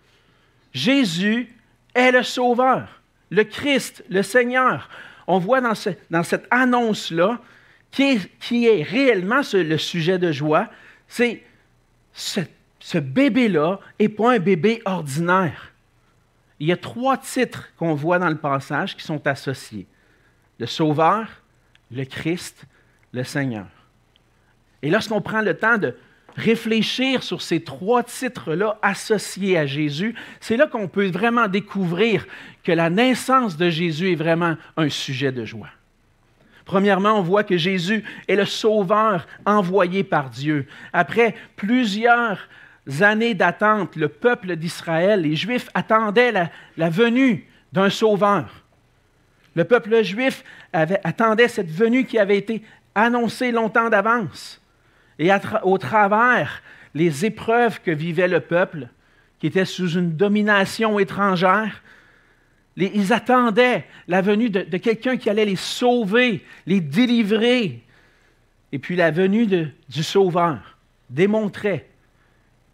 Jésus 0.74 1.48
est 1.94 2.12
le 2.12 2.22
sauveur, 2.22 3.00
le 3.30 3.44
Christ, 3.44 4.04
le 4.10 4.22
Seigneur. 4.22 4.90
On 5.26 5.38
voit 5.38 5.60
dans, 5.60 5.74
cette 5.74 6.46
annonce-là, 6.50 7.40
qui 7.90 8.20
est, 8.66 8.82
réellement 8.82 9.40
le 9.54 9.78
sujet 9.78 10.18
de 10.18 10.32
joie, 10.32 10.68
c'est 11.08 11.42
ce, 12.12 12.40
ce 12.78 12.98
bébé-là 12.98 13.80
n'est 13.98 14.08
pas 14.08 14.34
un 14.34 14.38
bébé 14.38 14.82
ordinaire. 14.84 15.72
Il 16.60 16.68
y 16.68 16.72
a 16.72 16.76
trois 16.76 17.16
titres 17.16 17.70
qu'on 17.78 17.94
voit 17.94 18.18
dans 18.18 18.28
le 18.28 18.36
passage 18.36 18.96
qui 18.96 19.02
sont 19.02 19.26
associés 19.26 19.86
le 20.58 20.66
Sauveur, 20.66 21.26
le 21.90 22.04
Christ, 22.04 22.64
le 23.12 23.24
Seigneur. 23.24 23.66
Et 24.82 24.90
lorsqu'on 24.90 25.20
prend 25.20 25.42
le 25.42 25.54
temps 25.54 25.78
de, 25.78 25.94
réfléchir 26.36 27.22
sur 27.22 27.42
ces 27.42 27.62
trois 27.62 28.02
titres-là 28.02 28.78
associés 28.82 29.58
à 29.58 29.66
Jésus, 29.66 30.14
c'est 30.40 30.56
là 30.56 30.66
qu'on 30.66 30.88
peut 30.88 31.08
vraiment 31.08 31.48
découvrir 31.48 32.26
que 32.64 32.72
la 32.72 32.90
naissance 32.90 33.56
de 33.56 33.68
Jésus 33.68 34.12
est 34.12 34.16
vraiment 34.16 34.56
un 34.76 34.88
sujet 34.88 35.32
de 35.32 35.44
joie. 35.44 35.68
Premièrement, 36.64 37.18
on 37.18 37.22
voit 37.22 37.44
que 37.44 37.56
Jésus 37.56 38.04
est 38.28 38.36
le 38.36 38.44
sauveur 38.44 39.26
envoyé 39.44 40.04
par 40.04 40.30
Dieu. 40.30 40.66
Après 40.92 41.34
plusieurs 41.56 42.38
années 43.00 43.34
d'attente, 43.34 43.96
le 43.96 44.08
peuple 44.08 44.56
d'Israël, 44.56 45.22
les 45.22 45.36
Juifs 45.36 45.68
attendaient 45.74 46.32
la, 46.32 46.90
venue 46.90 47.48
d'un 47.72 47.90
sauveur. 47.90 48.61
Le 49.54 49.64
peuple 49.64 50.02
juif 50.02 50.44
attendait 50.72 51.48
cette 51.48 51.70
venue 51.70 52.04
qui 52.04 52.18
avait 52.18 52.38
été 52.38 52.62
annoncée 52.94 53.52
longtemps 53.52 53.90
d'avance. 53.90 54.60
Et 55.18 55.30
au 55.62 55.78
travers 55.78 56.62
les 56.94 57.24
épreuves 57.24 57.80
que 57.80 57.90
vivait 57.90 58.28
le 58.28 58.40
peuple, 58.40 58.88
qui 59.38 59.46
était 59.46 59.64
sous 59.64 59.90
une 59.90 60.16
domination 60.16 60.98
étrangère, 60.98 61.82
ils 62.76 63.12
attendaient 63.12 63.84
la 64.08 64.22
venue 64.22 64.50
de, 64.50 64.76
quelqu'un 64.78 65.16
qui 65.16 65.28
allait 65.28 65.44
les 65.44 65.56
sauver, 65.56 66.44
les 66.66 66.80
délivrer. 66.80 67.82
Et 68.72 68.78
puis 68.78 68.96
la 68.96 69.10
venue 69.10 69.46
du 69.46 70.02
Sauveur 70.02 70.78
démontrait 71.10 71.86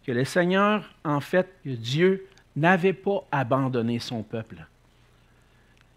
que 0.05 0.11
le 0.13 0.23
Seigneur, 0.23 0.95
en 1.03 1.19
fait, 1.19 1.47
que 1.63 1.69
Dieu 1.69 2.25
n'avait 2.55 2.93
pas 2.93 3.27
abandonné 3.31 3.99
son 3.99 4.23
peuple. 4.23 4.65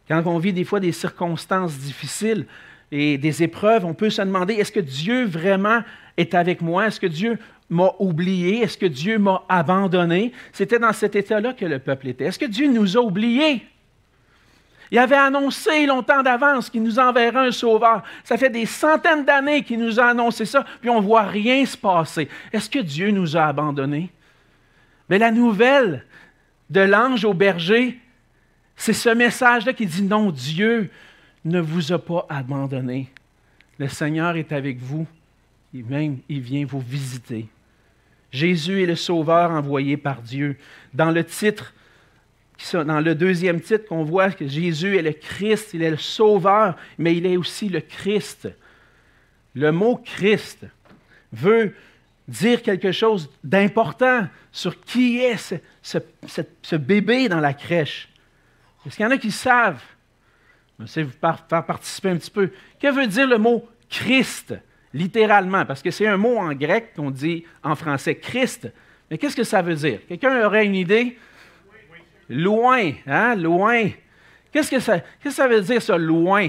Quand 0.08 0.22
on 0.26 0.38
vit 0.38 0.52
des 0.52 0.64
fois 0.64 0.80
des 0.80 0.92
circonstances 0.92 1.78
difficiles 1.78 2.46
et 2.90 3.18
des 3.18 3.42
épreuves, 3.42 3.84
on 3.84 3.94
peut 3.94 4.10
se 4.10 4.22
demander, 4.22 4.54
est-ce 4.54 4.72
que 4.72 4.80
Dieu 4.80 5.24
vraiment 5.24 5.80
est 6.16 6.34
avec 6.34 6.60
moi? 6.60 6.86
Est-ce 6.86 7.00
que 7.00 7.06
Dieu 7.06 7.38
m'a 7.70 7.92
oublié? 7.98 8.62
Est-ce 8.62 8.76
que 8.76 8.86
Dieu 8.86 9.18
m'a 9.18 9.42
abandonné? 9.48 10.32
C'était 10.52 10.78
dans 10.78 10.92
cet 10.92 11.16
état-là 11.16 11.54
que 11.54 11.64
le 11.64 11.78
peuple 11.78 12.08
était. 12.08 12.24
Est-ce 12.24 12.38
que 12.38 12.44
Dieu 12.44 12.68
nous 12.68 12.96
a 12.96 13.00
oubliés? 13.00 13.66
Il 14.90 14.98
avait 14.98 15.16
annoncé 15.16 15.86
longtemps 15.86 16.22
d'avance 16.22 16.68
qu'il 16.68 16.82
nous 16.82 16.98
enverrait 16.98 17.46
un 17.46 17.50
sauveur. 17.50 18.02
Ça 18.24 18.36
fait 18.36 18.50
des 18.50 18.66
centaines 18.66 19.24
d'années 19.24 19.62
qu'il 19.62 19.78
nous 19.78 19.98
a 19.98 20.08
annoncé 20.08 20.44
ça, 20.44 20.66
puis 20.82 20.90
on 20.90 21.00
ne 21.00 21.06
voit 21.06 21.22
rien 21.22 21.64
se 21.64 21.78
passer. 21.78 22.28
Est-ce 22.52 22.68
que 22.68 22.80
Dieu 22.80 23.10
nous 23.10 23.34
a 23.34 23.44
abandonnés? 23.44 24.10
Mais 25.08 25.16
la 25.16 25.30
nouvelle 25.30 26.04
de 26.68 26.80
l'ange 26.80 27.24
au 27.24 27.32
berger, 27.32 28.01
c'est 28.82 28.92
ce 28.92 29.10
message-là 29.10 29.74
qui 29.74 29.86
dit 29.86 30.02
non, 30.02 30.32
Dieu 30.32 30.90
ne 31.44 31.60
vous 31.60 31.92
a 31.92 32.00
pas 32.00 32.26
abandonné. 32.28 33.08
Le 33.78 33.86
Seigneur 33.86 34.34
est 34.34 34.50
avec 34.50 34.80
vous 34.80 35.06
et 35.72 35.84
même 35.84 36.18
il 36.28 36.40
vient 36.40 36.64
vous 36.64 36.80
visiter. 36.80 37.46
Jésus 38.32 38.82
est 38.82 38.86
le 38.86 38.96
sauveur 38.96 39.52
envoyé 39.52 39.96
par 39.96 40.20
Dieu. 40.20 40.56
Dans 40.94 41.12
le 41.12 41.22
titre 41.22 41.72
dans 42.72 43.00
le 43.00 43.14
deuxième 43.14 43.60
titre, 43.60 43.86
qu'on 43.86 44.04
voit 44.04 44.30
que 44.30 44.46
Jésus 44.46 44.96
est 44.96 45.02
le 45.02 45.12
Christ, 45.12 45.74
il 45.74 45.82
est 45.82 45.90
le 45.90 45.96
Sauveur, 45.96 46.76
mais 46.96 47.16
il 47.16 47.26
est 47.26 47.36
aussi 47.36 47.68
le 47.68 47.80
Christ. 47.80 48.48
Le 49.54 49.72
mot 49.72 49.96
Christ 49.96 50.66
veut 51.32 51.74
dire 52.28 52.62
quelque 52.62 52.92
chose 52.92 53.30
d'important 53.42 54.28
sur 54.52 54.80
qui 54.80 55.18
est 55.18 55.60
ce, 55.82 56.76
bébé 56.76 57.28
dans 57.28 57.40
la 57.40 57.52
crèche. 57.52 58.11
Est-ce 58.86 58.96
qu'il 58.96 59.04
y 59.04 59.08
en 59.08 59.10
a 59.12 59.18
qui 59.18 59.30
savent? 59.30 59.82
Je 60.78 61.00
vous 61.02 61.10
faire 61.10 61.44
participer 61.46 62.10
un 62.10 62.16
petit 62.16 62.30
peu. 62.30 62.50
Que 62.80 62.92
veut 62.92 63.06
dire 63.06 63.26
le 63.26 63.38
mot 63.38 63.68
Christ, 63.88 64.54
littéralement? 64.92 65.64
Parce 65.64 65.82
que 65.82 65.90
c'est 65.90 66.06
un 66.06 66.16
mot 66.16 66.36
en 66.38 66.52
grec 66.54 66.92
qu'on 66.96 67.10
dit 67.10 67.44
en 67.62 67.76
français 67.76 68.16
Christ. 68.16 68.72
Mais 69.10 69.18
qu'est-ce 69.18 69.36
que 69.36 69.44
ça 69.44 69.62
veut 69.62 69.76
dire? 69.76 70.00
Quelqu'un 70.08 70.44
aurait 70.44 70.64
une 70.64 70.74
idée? 70.74 71.16
Loin, 72.28 72.92
hein? 73.06 73.36
Loin. 73.36 73.90
Qu'est-ce 74.50 74.70
que 74.70 74.80
ça, 74.80 75.00
que 75.22 75.30
ça 75.30 75.46
veut 75.46 75.60
dire, 75.60 75.80
ça, 75.80 75.96
loin? 75.96 76.48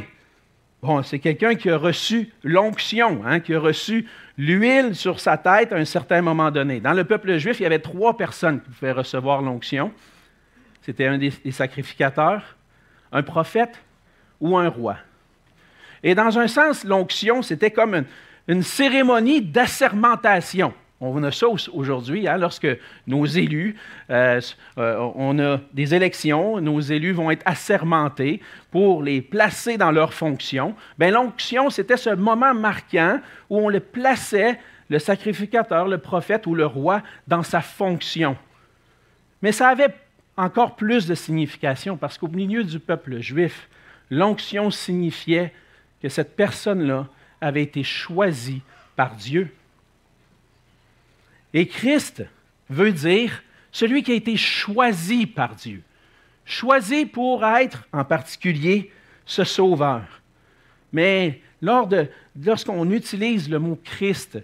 Bon, 0.81 1.01
c'est 1.03 1.19
quelqu'un 1.19 1.55
qui 1.55 1.69
a 1.69 1.77
reçu 1.77 2.29
l'onction, 2.43 3.21
hein, 3.25 3.39
qui 3.39 3.53
a 3.53 3.59
reçu 3.59 4.05
l'huile 4.37 4.95
sur 4.95 5.19
sa 5.19 5.37
tête 5.37 5.71
à 5.71 5.77
un 5.77 5.85
certain 5.85 6.21
moment 6.21 6.51
donné. 6.51 6.81
Dans 6.81 6.91
le 6.91 7.05
peuple 7.05 7.37
juif, 7.37 7.59
il 7.59 7.63
y 7.63 7.65
avait 7.65 7.79
trois 7.79 8.17
personnes 8.17 8.61
qui 8.61 8.69
pouvaient 8.69 8.91
recevoir 8.91 9.41
l'onction. 9.41 9.93
C'était 10.83 11.07
un 11.07 11.17
des, 11.17 11.31
sacrificateurs, 11.51 12.57
un 13.11 13.23
prophète 13.23 13.79
ou 14.41 14.57
un 14.57 14.67
roi. 14.67 14.97
Et 16.03 16.13
dans 16.13 16.37
un 16.37 16.47
sens, 16.47 16.83
l'onction, 16.83 17.41
c'était 17.41 17.71
comme 17.71 18.03
une 18.49 18.63
cérémonie 18.63 19.41
d'assermentation. 19.41 20.73
On 20.99 21.23
a 21.23 21.31
ça 21.31 21.47
aujourd'hui, 21.73 22.27
hein, 22.27 22.37
lorsque 22.37 22.67
nos 23.07 23.25
élus, 23.25 23.75
euh, 24.09 24.39
euh, 24.77 25.11
on 25.15 25.37
a 25.39 25.59
des 25.73 25.93
élections, 25.93 26.61
nos 26.61 26.79
élus 26.79 27.11
vont 27.11 27.31
être 27.31 27.43
assermentés 27.45 28.41
pour 28.71 29.03
les 29.03 29.21
placer 29.21 29.77
dans 29.77 29.91
leurs 29.91 30.13
fonctions. 30.13 30.75
Bien, 30.97 31.11
l'onction, 31.11 31.69
c'était 31.69 31.97
ce 31.97 32.09
moment 32.09 32.53
marquant 32.53 33.19
où 33.49 33.57
on 33.59 33.69
le 33.69 33.79
plaçait, 33.81 34.59
le 34.89 34.99
sacrificateur, 34.99 35.87
le 35.87 35.97
prophète 35.97 36.45
ou 36.47 36.55
le 36.55 36.65
roi, 36.65 37.01
dans 37.27 37.43
sa 37.43 37.61
fonction. 37.61 38.37
Mais 39.41 39.51
ça 39.51 39.69
avait 39.69 39.93
encore 40.37 40.75
plus 40.75 41.05
de 41.05 41.15
signification 41.15 41.97
parce 41.97 42.17
qu'au 42.17 42.27
milieu 42.27 42.63
du 42.63 42.79
peuple 42.79 43.19
juif, 43.19 43.69
l'onction 44.09 44.71
signifiait 44.71 45.53
que 46.01 46.09
cette 46.09 46.35
personne-là 46.35 47.07
avait 47.41 47.63
été 47.63 47.83
choisie 47.83 48.61
par 48.95 49.15
Dieu. 49.15 49.53
Et 51.53 51.67
Christ 51.67 52.25
veut 52.69 52.91
dire 52.91 53.43
celui 53.71 54.03
qui 54.03 54.11
a 54.11 54.15
été 54.15 54.37
choisi 54.37 55.25
par 55.25 55.55
Dieu. 55.55 55.81
Choisi 56.45 57.05
pour 57.05 57.45
être, 57.45 57.87
en 57.93 58.03
particulier, 58.03 58.91
ce 59.25 59.43
sauveur. 59.43 60.03
Mais 60.91 61.41
lorsqu'on 61.61 62.89
utilise 62.91 63.49
le 63.49 63.59
mot 63.59 63.79
Christ, 63.83 64.39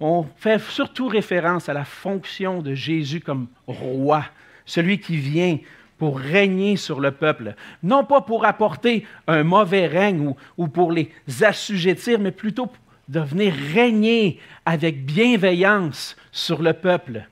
on 0.00 0.26
fait 0.36 0.60
surtout 0.60 1.08
référence 1.08 1.68
à 1.68 1.72
la 1.72 1.84
fonction 1.84 2.62
de 2.62 2.74
Jésus 2.74 3.20
comme 3.20 3.48
roi, 3.66 4.24
celui 4.66 5.00
qui 5.00 5.16
vient 5.16 5.58
pour 5.98 6.18
régner 6.18 6.76
sur 6.76 7.00
le 7.00 7.12
peuple. 7.12 7.54
Non 7.82 8.04
pas 8.04 8.20
pour 8.20 8.44
apporter 8.44 9.06
un 9.26 9.42
mauvais 9.44 9.86
règne 9.86 10.28
ou, 10.28 10.36
ou 10.56 10.68
pour 10.68 10.92
les 10.92 11.10
assujettir, 11.42 12.18
mais 12.18 12.32
plutôt 12.32 12.70
de 13.08 13.20
venir 13.20 13.54
régner 13.72 14.40
avec 14.64 15.04
bienveillance 15.04 16.16
sur 16.32 16.62
le 16.62 16.72
peuple. 16.72 17.26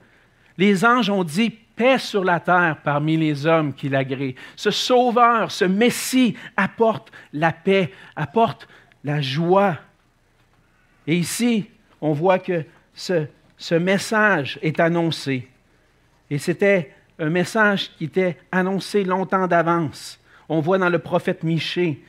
Les 0.58 0.84
anges 0.84 1.10
ont 1.10 1.24
dit 1.24 1.50
paix 1.50 1.98
sur 1.98 2.24
la 2.24 2.40
terre 2.40 2.76
parmi 2.84 3.16
les 3.16 3.46
hommes 3.46 3.74
qui 3.74 3.88
l'agréent. 3.88 4.34
Ce 4.56 4.70
sauveur, 4.70 5.50
ce 5.50 5.64
Messie 5.64 6.36
apporte 6.56 7.10
la 7.32 7.52
paix, 7.52 7.90
apporte 8.14 8.68
la 9.04 9.20
joie. 9.20 9.78
Et 11.06 11.16
ici, 11.16 11.66
on 12.00 12.12
voit 12.12 12.38
que 12.38 12.64
ce, 12.94 13.26
ce 13.56 13.74
message 13.74 14.58
est 14.62 14.78
annoncé. 14.78 15.48
Et 16.30 16.38
c'était 16.38 16.92
un 17.22 17.30
message 17.30 17.92
qui 17.96 18.06
était 18.06 18.36
annoncé 18.50 19.04
longtemps 19.04 19.46
d'avance. 19.46 20.18
On 20.48 20.60
voit 20.60 20.78
dans 20.78 20.88
le 20.88 20.98
prophète 20.98 21.44
Michée 21.44 22.02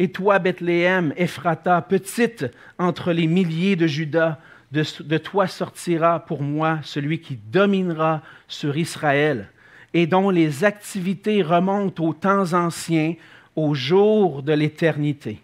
et 0.00 0.10
toi, 0.10 0.40
Bethléem, 0.40 1.14
Ephrata, 1.16 1.80
petite 1.82 2.46
entre 2.78 3.12
les 3.12 3.28
milliers 3.28 3.76
de 3.76 3.86
Judas, 3.86 4.38
de, 4.72 5.18
toi 5.18 5.46
sortira 5.46 6.18
pour 6.20 6.42
moi 6.42 6.80
celui 6.82 7.20
qui 7.20 7.36
dominera 7.36 8.22
sur 8.48 8.76
Israël 8.76 9.50
et 9.94 10.06
dont 10.08 10.30
les 10.30 10.64
activités 10.64 11.40
remontent 11.42 12.04
aux 12.04 12.12
temps 12.12 12.52
anciens, 12.52 13.14
au 13.54 13.74
jour 13.74 14.42
de 14.42 14.52
l'éternité. 14.52 15.40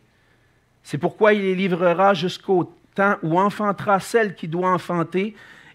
C'est 0.83 0.99
pourquoi 0.99 1.33
il 1.33 1.43
les 1.43 1.55
livrera 1.55 2.13
jusqu'au 2.13 2.73
temps 2.95 3.17
où 3.23 3.41
enfantera 3.41 3.99
celle 4.01 4.35
qui 4.35 4.47
doit 4.47 4.71
enfanter, 4.71 5.35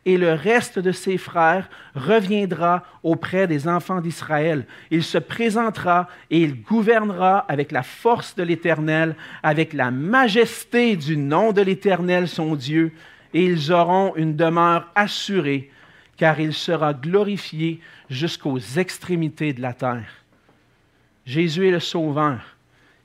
et 0.09 0.17
le 0.17 0.33
reste 0.33 0.79
de 0.79 0.91
ses 0.91 1.19
frères 1.19 1.69
reviendra 1.93 2.83
auprès 3.03 3.45
des 3.45 3.67
enfants 3.67 4.01
d'Israël. 4.01 4.65
Il 4.89 5.03
se 5.03 5.19
présentera 5.19 6.07
et 6.31 6.41
il 6.41 6.63
gouvernera 6.63 7.45
avec 7.47 7.71
la 7.71 7.83
force 7.83 8.33
de 8.35 8.41
l'Éternel, 8.41 9.15
avec 9.43 9.71
la 9.71 9.91
majesté 9.91 10.95
du 10.95 11.15
nom 11.15 11.51
de 11.51 11.61
l'Éternel, 11.61 12.27
son 12.27 12.55
Dieu, 12.55 12.91
et 13.35 13.45
ils 13.45 13.71
auront 13.71 14.15
une 14.15 14.35
demeure 14.35 14.87
assurée, 14.95 15.69
car 16.17 16.39
il 16.39 16.53
sera 16.55 16.95
glorifié 16.95 17.79
jusqu'aux 18.09 18.57
extrémités 18.77 19.53
de 19.53 19.61
la 19.61 19.73
terre. 19.73 20.09
Jésus 21.23 21.67
est 21.67 21.71
le 21.71 21.79
Sauveur, 21.79 22.57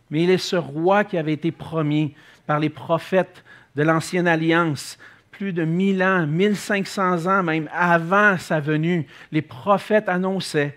mais 0.08 0.22
il 0.22 0.30
est 0.30 0.38
ce 0.38 0.56
roi 0.56 1.04
qui 1.04 1.18
avait 1.18 1.34
été 1.34 1.52
promis 1.52 2.14
par 2.46 2.60
les 2.60 2.70
prophètes 2.70 3.44
de 3.76 3.82
l'Ancienne 3.82 4.26
Alliance 4.26 4.96
plus 5.38 5.52
de 5.52 5.64
1000 5.64 6.02
ans, 6.02 6.26
1500 6.26 7.26
ans 7.26 7.42
même 7.42 7.68
avant 7.72 8.38
sa 8.38 8.60
venue, 8.60 9.06
les 9.32 9.42
prophètes 9.42 10.08
annonçaient 10.08 10.76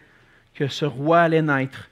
que 0.56 0.68
ce 0.68 0.86
roi 0.86 1.22
allait 1.22 1.42
naître. 1.42 1.90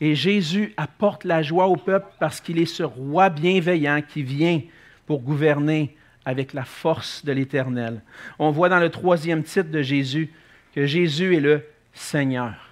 Et 0.00 0.14
Jésus 0.14 0.74
apporte 0.76 1.24
la 1.24 1.42
joie 1.42 1.66
au 1.66 1.76
peuple 1.76 2.06
parce 2.18 2.40
qu'il 2.40 2.58
est 2.58 2.66
ce 2.66 2.82
roi 2.82 3.30
bienveillant 3.30 4.02
qui 4.02 4.22
vient 4.22 4.60
pour 5.06 5.20
gouverner 5.20 5.96
avec 6.24 6.52
la 6.52 6.64
force 6.64 7.24
de 7.24 7.32
l'Éternel. 7.32 8.02
On 8.38 8.50
voit 8.50 8.68
dans 8.68 8.80
le 8.80 8.90
troisième 8.90 9.42
titre 9.42 9.70
de 9.70 9.82
Jésus 9.82 10.30
que 10.74 10.86
Jésus 10.86 11.36
est 11.36 11.40
le 11.40 11.62
Seigneur. 11.94 12.67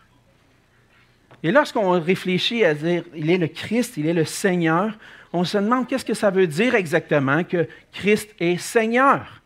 Et 1.47 1.53
lorsqu'on 1.53 1.91
réfléchit 1.91 2.65
à 2.65 2.75
dire 2.75 3.05
il 3.15 3.31
est 3.31 3.39
le 3.39 3.47
Christ, 3.47 3.99
il 3.99 4.09
est 4.09 4.13
le 4.13 4.25
Seigneur, 4.25 4.93
on 5.33 5.45
se 5.45 5.57
demande 5.57 5.87
qu'est-ce 5.87 6.05
que 6.05 6.13
ça 6.13 6.29
veut 6.29 6.49
dire 6.49 6.75
exactement 6.75 7.45
que 7.45 7.69
Christ 7.93 8.35
est 8.41 8.57
Seigneur. 8.57 9.41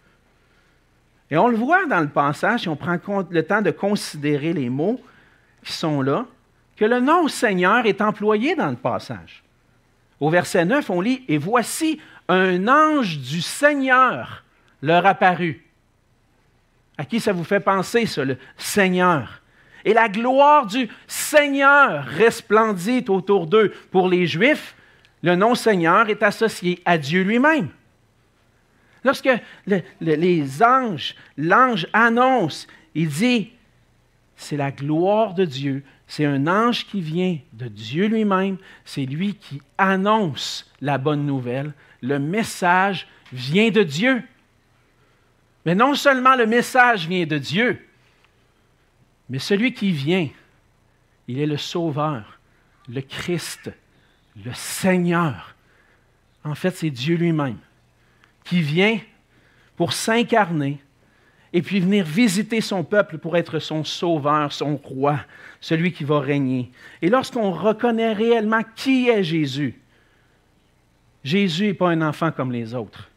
Et 1.31 1.37
on 1.37 1.49
le 1.49 1.59
voit 1.59 1.85
dans 1.85 2.01
le 2.01 2.09
passage, 2.09 2.61
si 2.61 2.69
on 2.71 2.77
prend 2.77 2.97
le 3.29 3.43
temps 3.43 3.61
de 3.61 3.71
considérer 3.71 4.55
les 4.55 4.71
mots 4.71 4.99
qui 5.63 5.75
sont 5.75 6.01
là, 6.01 6.25
que 6.75 6.87
le 6.87 7.01
nom 7.01 7.29
Seigneur 7.29 7.85
est 7.85 8.01
employé 8.01 8.55
dans 8.57 8.71
le 8.71 8.77
passage. 8.77 9.43
Au 10.21 10.31
verset 10.31 10.65
9, 10.65 10.89
on 10.89 11.03
lit, 11.03 11.23
Et 11.29 11.37
voici 11.37 12.01
un 12.31 12.67
ange 12.67 13.19
du 13.19 13.43
Seigneur 13.43 14.43
leur 14.81 15.05
apparut. 15.05 15.67
À 16.97 17.05
qui 17.05 17.21
ça 17.21 17.35
vous 17.35 17.45
fait 17.45 17.61
penser, 17.61 18.07
ça, 18.07 18.25
le 18.25 18.39
Seigneur? 18.57 19.40
Et 19.85 19.95
la 19.95 20.09
gloire 20.09 20.67
du 20.67 20.89
Seigneur 21.07 22.05
resplendit 22.05 23.05
autour 23.09 23.47
d'eux. 23.47 23.73
Pour 23.91 24.09
les 24.09 24.27
Juifs, 24.27 24.75
le 25.23 25.37
nom 25.37 25.55
Seigneur 25.55 26.09
est 26.09 26.23
associé 26.23 26.81
à 26.85 26.99
Dieu 26.99 27.23
lui-même. 27.23 27.69
Lorsque 29.05 29.31
les 30.01 30.63
anges, 30.63 31.15
l'ange 31.37 31.87
annonce, 31.93 32.67
il 32.95 33.09
dit, 33.09 33.53
c'est 34.37 34.57
la 34.57 34.71
gloire 34.71 35.35
de 35.35 35.45
Dieu, 35.45 35.83
c'est 36.07 36.25
un 36.25 36.47
ange 36.47 36.87
qui 36.87 37.01
vient 37.01 37.39
de 37.53 37.69
Dieu 37.69 38.07
lui-même, 38.07 38.57
c'est 38.85 39.07
lui 39.07 39.35
qui 39.35 39.63
annonce 39.79 40.71
la 40.81 40.99
bonne 40.99 41.25
nouvelle. 41.25 41.73
Le 42.03 42.19
message 42.19 43.07
vient 43.33 43.71
de 43.71 43.83
Dieu. 43.83 44.23
Mais 45.65 45.75
non 45.75 45.95
seulement 45.95 46.37
le 46.37 46.47
message 46.47 47.07
vient 47.07 47.27
de 47.27 47.39
Dieu, 47.39 47.87
mais 49.31 49.39
celui 49.39 49.73
qui 49.73 49.93
vient, 49.93 50.29
il 51.29 51.39
est 51.39 51.47
le 51.47 51.57
Sauveur, 51.57 52.41
le 52.89 53.01
Christ, 53.01 53.71
le 54.45 54.53
Seigneur. 54.53 55.55
En 56.45 56.57
fait, 56.57 56.73
c'est 56.73 56.91
Dieu 56.91 57.17
lui-même 57.17 57.59
qui 58.45 58.61
vient 58.61 58.99
pour 59.77 59.93
s'incarner 59.93 60.81
et 61.53 61.63
puis 61.63 61.81
venir 61.81 62.05
visiter 62.05 62.61
son 62.61 62.85
peuple 62.85 63.19
pour 63.19 63.37
être 63.37 63.59
son 63.59 63.85
sauveur, 63.85 64.53
son 64.53 64.77
roi, 64.77 65.21
celui 65.61 65.93
qui 65.93 66.05
va 66.05 66.21
régner. 66.21 66.71
Et 67.03 67.09
lorsqu'on 67.09 67.53
reconnaît 67.53 68.13
réellement 68.13 68.63
qui 68.75 69.09
est 69.09 69.23
Jésus, 69.23 69.81
Jésus 71.23 71.67
n'est 71.67 71.75
pas 71.75 71.91
un 71.91 72.03
enfant 72.03 72.33
comme 72.33 72.53
les 72.53 72.75
autres, 72.75 73.10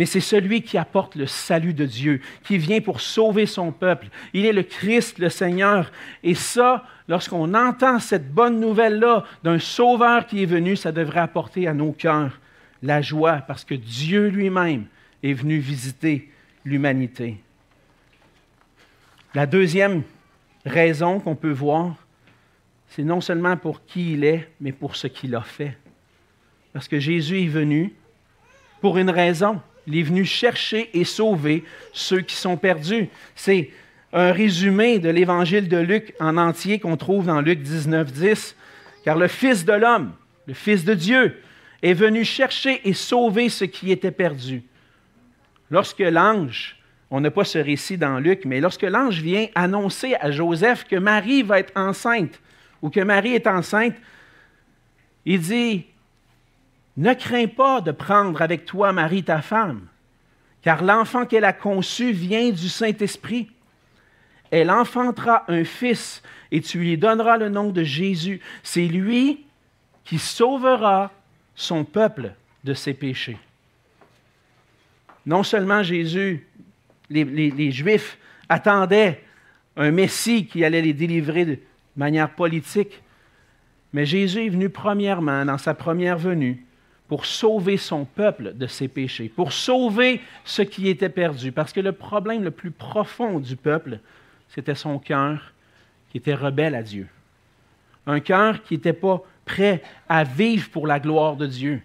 mais 0.00 0.06
c'est 0.06 0.20
celui 0.20 0.62
qui 0.62 0.78
apporte 0.78 1.14
le 1.14 1.26
salut 1.26 1.74
de 1.74 1.84
Dieu, 1.84 2.22
qui 2.44 2.56
vient 2.56 2.80
pour 2.80 3.02
sauver 3.02 3.44
son 3.44 3.70
peuple. 3.70 4.08
Il 4.32 4.46
est 4.46 4.54
le 4.54 4.62
Christ, 4.62 5.18
le 5.18 5.28
Seigneur. 5.28 5.92
Et 6.22 6.34
ça, 6.34 6.86
lorsqu'on 7.06 7.52
entend 7.52 7.98
cette 7.98 8.32
bonne 8.32 8.60
nouvelle-là 8.60 9.24
d'un 9.44 9.58
sauveur 9.58 10.26
qui 10.26 10.42
est 10.42 10.46
venu, 10.46 10.74
ça 10.74 10.90
devrait 10.90 11.20
apporter 11.20 11.68
à 11.68 11.74
nos 11.74 11.92
cœurs 11.92 12.40
la 12.82 13.02
joie 13.02 13.42
parce 13.46 13.62
que 13.62 13.74
Dieu 13.74 14.28
lui-même 14.28 14.86
est 15.22 15.34
venu 15.34 15.58
visiter 15.58 16.30
l'humanité. 16.64 17.36
La 19.34 19.44
deuxième 19.44 20.02
raison 20.64 21.20
qu'on 21.20 21.36
peut 21.36 21.52
voir, 21.52 21.94
c'est 22.88 23.04
non 23.04 23.20
seulement 23.20 23.58
pour 23.58 23.84
qui 23.84 24.14
il 24.14 24.24
est, 24.24 24.50
mais 24.62 24.72
pour 24.72 24.96
ce 24.96 25.08
qu'il 25.08 25.34
a 25.34 25.42
fait. 25.42 25.76
Parce 26.72 26.88
que 26.88 26.98
Jésus 26.98 27.42
est 27.42 27.48
venu 27.48 27.92
pour 28.80 28.96
une 28.96 29.10
raison. 29.10 29.60
Il 29.90 29.98
est 29.98 30.02
venu 30.02 30.24
chercher 30.24 30.88
et 30.94 31.04
sauver 31.04 31.64
ceux 31.92 32.20
qui 32.20 32.36
sont 32.36 32.56
perdus. 32.56 33.08
C'est 33.34 33.70
un 34.12 34.30
résumé 34.30 35.00
de 35.00 35.08
l'évangile 35.08 35.68
de 35.68 35.78
Luc 35.78 36.14
en 36.20 36.36
entier 36.36 36.78
qu'on 36.78 36.96
trouve 36.96 37.26
dans 37.26 37.40
Luc 37.40 37.60
19, 37.60 38.12
10. 38.12 38.56
Car 39.04 39.16
le 39.16 39.26
Fils 39.26 39.64
de 39.64 39.72
l'homme, 39.72 40.12
le 40.46 40.54
Fils 40.54 40.84
de 40.84 40.94
Dieu, 40.94 41.40
est 41.82 41.94
venu 41.94 42.24
chercher 42.24 42.80
et 42.84 42.92
sauver 42.92 43.48
ce 43.48 43.64
qui 43.64 43.90
était 43.90 44.12
perdu. 44.12 44.62
Lorsque 45.70 46.00
l'ange, 46.00 46.76
on 47.10 47.20
n'a 47.20 47.32
pas 47.32 47.44
ce 47.44 47.58
récit 47.58 47.98
dans 47.98 48.20
Luc, 48.20 48.44
mais 48.44 48.60
lorsque 48.60 48.82
l'ange 48.82 49.20
vient 49.20 49.48
annoncer 49.56 50.14
à 50.20 50.30
Joseph 50.30 50.86
que 50.88 50.96
Marie 50.96 51.42
va 51.42 51.58
être 51.58 51.72
enceinte 51.74 52.38
ou 52.80 52.90
que 52.90 53.00
Marie 53.00 53.34
est 53.34 53.48
enceinte, 53.48 53.94
il 55.24 55.40
dit, 55.40 55.86
ne 57.00 57.14
crains 57.14 57.46
pas 57.46 57.80
de 57.80 57.92
prendre 57.92 58.42
avec 58.42 58.66
toi 58.66 58.92
Marie 58.92 59.24
ta 59.24 59.40
femme, 59.40 59.86
car 60.60 60.84
l'enfant 60.84 61.24
qu'elle 61.24 61.46
a 61.46 61.54
conçu 61.54 62.12
vient 62.12 62.50
du 62.50 62.68
Saint-Esprit. 62.68 63.50
Elle 64.50 64.70
enfantera 64.70 65.44
un 65.48 65.64
fils 65.64 66.22
et 66.52 66.60
tu 66.60 66.78
lui 66.78 66.98
donneras 66.98 67.38
le 67.38 67.48
nom 67.48 67.70
de 67.70 67.82
Jésus. 67.82 68.40
C'est 68.62 68.86
lui 68.86 69.46
qui 70.04 70.18
sauvera 70.18 71.10
son 71.54 71.84
peuple 71.84 72.32
de 72.64 72.74
ses 72.74 72.92
péchés. 72.92 73.38
Non 75.24 75.42
seulement 75.42 75.82
Jésus, 75.82 76.46
les, 77.08 77.70
Juifs 77.70 78.18
attendaient 78.48 79.22
un 79.76 79.90
Messie 79.90 80.46
qui 80.46 80.64
allait 80.64 80.82
les 80.82 80.92
délivrer 80.92 81.46
de 81.46 81.58
manière 81.96 82.34
politique, 82.34 83.02
mais 83.94 84.04
Jésus 84.04 84.46
est 84.46 84.50
venu 84.50 84.68
premièrement, 84.68 85.46
dans 85.46 85.58
sa 85.58 85.72
première 85.72 86.18
venue, 86.18 86.64
pour 87.10 87.26
sauver 87.26 87.76
son 87.76 88.04
peuple 88.04 88.54
de 88.54 88.68
ses 88.68 88.86
péchés, 88.86 89.28
pour 89.28 89.52
sauver 89.52 90.20
ce 90.44 90.62
qui 90.62 90.88
était 90.88 91.08
perdu. 91.08 91.50
Parce 91.50 91.72
que 91.72 91.80
le 91.80 91.90
problème 91.90 92.44
le 92.44 92.52
plus 92.52 92.70
profond 92.70 93.40
du 93.40 93.56
peuple, 93.56 93.98
c'était 94.48 94.76
son 94.76 95.00
cœur 95.00 95.52
qui 96.08 96.18
était 96.18 96.36
rebelle 96.36 96.76
à 96.76 96.84
Dieu. 96.84 97.08
Un 98.06 98.20
cœur 98.20 98.62
qui 98.62 98.74
n'était 98.74 98.92
pas 98.92 99.24
prêt 99.44 99.82
à 100.08 100.22
vivre 100.22 100.70
pour 100.70 100.86
la 100.86 101.00
gloire 101.00 101.34
de 101.34 101.48
Dieu. 101.48 101.82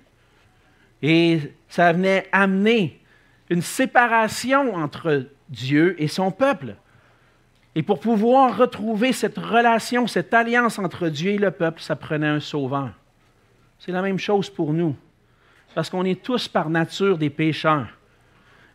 Et 1.02 1.40
ça 1.70 1.92
venait 1.92 2.28
amener 2.32 3.02
une 3.50 3.64
séparation 3.64 4.76
entre 4.76 5.26
Dieu 5.50 5.96
et 5.98 6.08
son 6.08 6.30
peuple. 6.30 6.76
Et 7.74 7.82
pour 7.82 8.00
pouvoir 8.00 8.56
retrouver 8.56 9.12
cette 9.12 9.40
relation, 9.40 10.06
cette 10.06 10.36
alliance 10.36 10.78
entre 10.78 11.10
Dieu 11.10 11.32
et 11.32 11.40
le 11.40 11.50
peuple, 11.50 11.82
ça 11.82 11.96
prenait 11.96 12.28
un 12.28 12.40
sauveur. 12.40 12.92
C'est 13.80 13.92
la 13.92 14.04
même 14.04 14.20
chose 14.20 14.52
pour 14.52 14.72
nous, 14.72 14.96
parce 15.76 15.92
qu'on 15.92 16.06
est 16.06 16.24
tous 16.24 16.48
par 16.48 16.70
nature 16.72 17.20
des 17.20 17.30
pécheurs. 17.30 17.90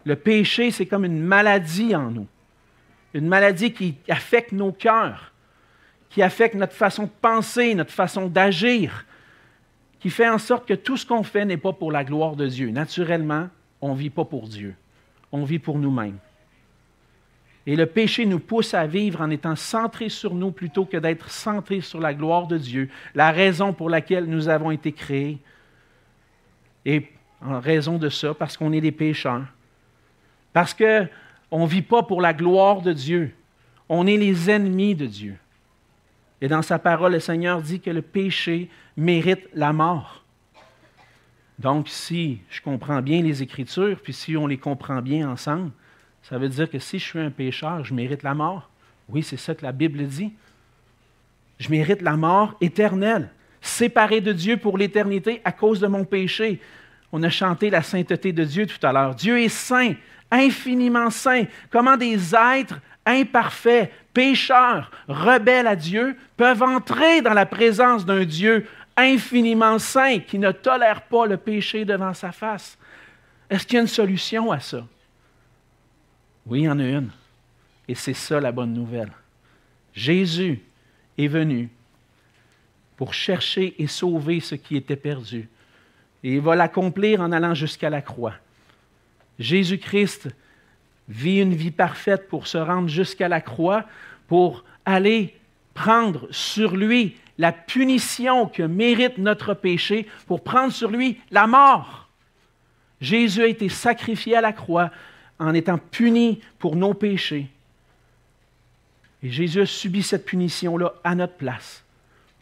Le 0.05 0.15
péché, 0.15 0.71
c'est 0.71 0.87
comme 0.87 1.05
une 1.05 1.21
maladie 1.21 1.97
en 1.97 2.11
nous, 2.11 2.29
une 3.15 3.27
maladie 3.27 3.73
qui 3.73 3.97
affecte 4.09 4.53
nos 4.53 4.71
cœurs 4.71 5.31
qui 6.11 6.23
affecte 6.23 6.57
notre 6.57 6.75
façon 6.75 7.05
de 7.05 7.11
penser, 7.23 7.75
notre 7.75 7.93
façon 7.93 8.27
d'agir, 8.27 9.07
qui 10.01 10.11
fait 10.11 10.29
en 10.29 10.39
sorte 10.39 10.67
que 10.67 10.75
tout 10.75 10.97
ce 10.97 11.07
qu'on 11.07 11.23
fait 11.23 11.45
n'est 11.45 11.57
pas 11.57 11.73
pour 11.73 11.93
la 11.93 12.05
gloire 12.05 12.37
de 12.37 12.47
Dieu. 12.47 12.71
Naturellement, 12.71 13.49
on 13.81 13.95
ne 13.95 13.99
vit 13.99 14.11
pas 14.11 14.25
pour 14.25 14.49
Dieu, 14.49 14.75
on 15.33 15.45
vit 15.45 15.59
pour 15.59 15.79
nous-mêmes. 15.79 16.19
Et 17.67 17.77
le 17.77 17.87
péché 17.87 18.27
nous 18.27 18.41
pousse 18.41 18.75
à 18.75 18.87
vivre 18.87 19.21
en 19.21 19.31
étant 19.31 19.55
centrés 19.55 20.09
sur 20.09 20.35
nous 20.35 20.51
plutôt 20.51 20.85
que 20.85 20.97
d'être 20.97 21.31
centrés 21.31 21.83
sur 21.83 22.01
la 22.01 22.15
gloire 22.15 22.47
de 22.47 22.59
Dieu, 22.59 22.91
la 23.15 23.31
raison 23.31 23.73
pour 23.73 23.89
laquelle 23.89 24.25
nous 24.25 24.49
avons 24.49 24.71
été 24.71 24.93
créés. 24.93 25.39
Et 26.85 27.09
en 27.41 27.61
raison 27.61 27.99
de 27.99 28.09
ça, 28.09 28.35
parce 28.35 28.57
qu'on 28.57 28.73
est 28.73 28.81
des 28.81 28.93
pécheurs, 28.93 29.47
parce 30.53 30.75
qu'on 30.75 31.63
ne 31.63 31.67
vit 31.67 31.83
pas 31.83 32.03
pour 32.03 32.21
la 32.21 32.33
gloire 32.33 32.83
de 32.83 32.93
Dieu, 32.93 33.35
on 33.89 34.07
est 34.07 34.17
les 34.17 34.51
ennemis 34.51 34.95
de 34.95 35.07
Dieu. 35.07 35.37
Et 36.41 36.49
dans 36.49 36.63
sa 36.63 36.79
parole, 36.79 37.13
le 37.13 37.21
Seigneur 37.21 37.61
dit 37.61 37.81
que 37.81 37.91
le 37.91 38.03
péché 38.03 38.71
mérite 38.97 39.49
la 39.55 39.73
mort. 39.73 40.25
Donc, 41.59 41.89
si 41.89 42.41
je 42.49 42.63
comprends 42.63 43.03
bien 43.03 43.21
les 43.21 43.43
Écritures, 43.43 44.01
puis 44.03 44.15
si 44.15 44.37
on 44.37 44.47
les 44.47 44.57
comprend 44.57 45.03
bien 45.03 45.29
ensemble, 45.29 45.71
ça 46.23 46.39
veut 46.39 46.49
dire 46.49 46.71
que 46.71 46.79
si 46.79 46.99
je 46.99 47.05
suis 47.05 47.19
un 47.19 47.31
pécheur, 47.31 47.85
je 47.85 47.93
mérite 47.93 48.23
la 48.23 48.35
mort. 48.35 48.71
Oui, 49.09 49.23
c'est 49.23 49.37
ça 49.37 49.55
que 49.55 49.63
la 49.63 49.73
Bible 49.73 50.07
dit. 50.07 50.33
Je 51.59 51.69
mérite 51.69 52.01
la 52.01 52.17
mort 52.17 52.57
éternelle, 52.61 53.31
séparé 53.61 54.21
de 54.21 54.33
Dieu 54.33 54.57
pour 54.57 54.79
l'éternité 54.79 55.41
à 55.45 55.53
cause 55.53 55.81
de 55.81 55.87
mon 55.87 56.05
péché. 56.05 56.61
On 57.13 57.23
a 57.23 57.31
chanté 57.31 57.71
la 57.71 57.83
sainteté 57.83 58.33
de 58.33 58.45
Dieu 58.45 58.67
tout 58.67 58.85
à 58.87 58.93
l'heure. 58.93 59.15
Dieu 59.15 59.41
est 59.41 59.49
saint, 59.49 59.95
infiniment 60.31 61.11
saint. 61.11 61.45
Comment 61.71 61.97
des 61.97 62.35
êtres 62.35 62.81
imparfaits, 63.05 63.91
pécheurs, 64.15 64.91
rebelles 65.09 65.67
à 65.67 65.77
Dieu, 65.77 66.17
peuvent 66.37 66.63
entrer 66.63 67.23
dans 67.23 67.35
la 67.35 67.47
présence 67.47 68.05
d'un 68.05 68.25
Dieu 68.25 68.67
infiniment 68.97 69.79
saint 69.79 70.19
qui 70.21 70.39
ne 70.39 70.53
tolère 70.53 71.03
pas 71.03 71.27
le 71.27 71.37
péché 71.37 71.85
devant 71.85 72.15
sa 72.15 72.33
face? 72.33 72.79
Est-ce 73.49 73.67
qu'il 73.67 73.77
y 73.77 73.79
a 73.79 73.83
une 73.83 73.89
solution 73.89 74.53
à 74.53 74.61
ça? 74.61 74.87
Oui, 76.47 76.61
il 76.61 76.65
y 76.65 76.69
en 76.69 76.79
a 76.79 76.85
une. 76.85 77.11
Et 77.89 77.95
c'est 77.95 78.15
ça 78.15 78.41
la 78.41 78.53
bonne 78.53 78.73
nouvelle. 78.73 79.11
Jésus 79.93 80.61
est 81.19 81.27
venu 81.27 81.69
pour 83.01 83.15
chercher 83.15 83.75
et 83.79 83.87
sauver 83.87 84.41
ce 84.41 84.55
qui 84.55 84.77
était 84.77 84.95
perdu. 84.95 85.49
Et 86.23 86.35
il 86.35 86.41
va 86.43 86.55
l'accomplir 86.55 87.23
en 87.23 87.33
allant 87.33 87.55
jusqu'à 87.55 87.89
la 87.89 88.03
croix. 88.03 88.35
Jésus-Christ 89.39 90.29
vit 91.09 91.41
une 91.41 91.55
vie 91.55 91.71
parfaite 91.71 92.29
pour 92.29 92.47
se 92.47 92.59
rendre 92.59 92.91
jusqu'à 92.91 93.27
la 93.27 93.41
croix, 93.41 93.87
pour 94.29 94.65
aller 94.85 95.35
prendre 95.73 96.29
sur 96.31 96.77
lui 96.77 97.17
la 97.39 97.53
punition 97.53 98.47
que 98.47 98.65
mérite 98.65 99.17
notre 99.17 99.55
péché, 99.55 100.07
pour 100.27 100.45
prendre 100.45 100.75
sur 100.75 100.91
lui 100.91 101.19
la 101.31 101.47
mort. 101.47 102.07
Jésus 103.01 103.41
a 103.41 103.47
été 103.47 103.71
sacrifié 103.71 104.37
à 104.37 104.43
la 104.43 104.53
croix 104.53 104.91
en 105.39 105.55
étant 105.55 105.79
puni 105.79 106.43
pour 106.59 106.77
nos 106.77 106.93
péchés. 106.93 107.49
Et 109.23 109.31
Jésus 109.31 109.63
a 109.63 109.67
subi 109.67 110.03
cette 110.03 110.27
punition-là 110.27 110.93
à 111.03 111.15
notre 111.15 111.37
place 111.37 111.83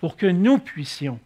pour 0.01 0.17
que 0.17 0.27
nous 0.27 0.59
puissions 0.59 1.19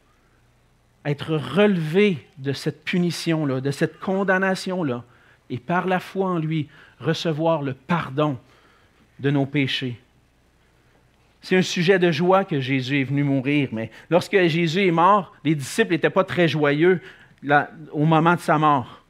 être 1.04 1.36
relevés 1.36 2.26
de 2.38 2.52
cette 2.52 2.84
punition-là, 2.84 3.60
de 3.60 3.70
cette 3.70 3.98
condamnation-là, 3.98 5.04
et 5.50 5.58
par 5.58 5.86
la 5.86 6.00
foi 6.00 6.28
en 6.28 6.38
lui, 6.38 6.68
recevoir 7.00 7.62
le 7.62 7.74
pardon 7.74 8.38
de 9.18 9.30
nos 9.30 9.46
péchés. 9.46 10.00
C'est 11.42 11.56
un 11.56 11.62
sujet 11.62 11.98
de 11.98 12.12
joie 12.12 12.44
que 12.44 12.60
Jésus 12.60 13.00
est 13.00 13.04
venu 13.04 13.24
mourir, 13.24 13.68
mais 13.72 13.90
lorsque 14.10 14.40
Jésus 14.46 14.86
est 14.86 14.92
mort, 14.92 15.34
les 15.44 15.56
disciples 15.56 15.90
n'étaient 15.90 16.08
pas 16.08 16.24
très 16.24 16.46
joyeux 16.46 17.00
au 17.90 18.04
moment 18.04 18.34
de 18.34 18.40
sa 18.40 18.58
mort. 18.58 19.02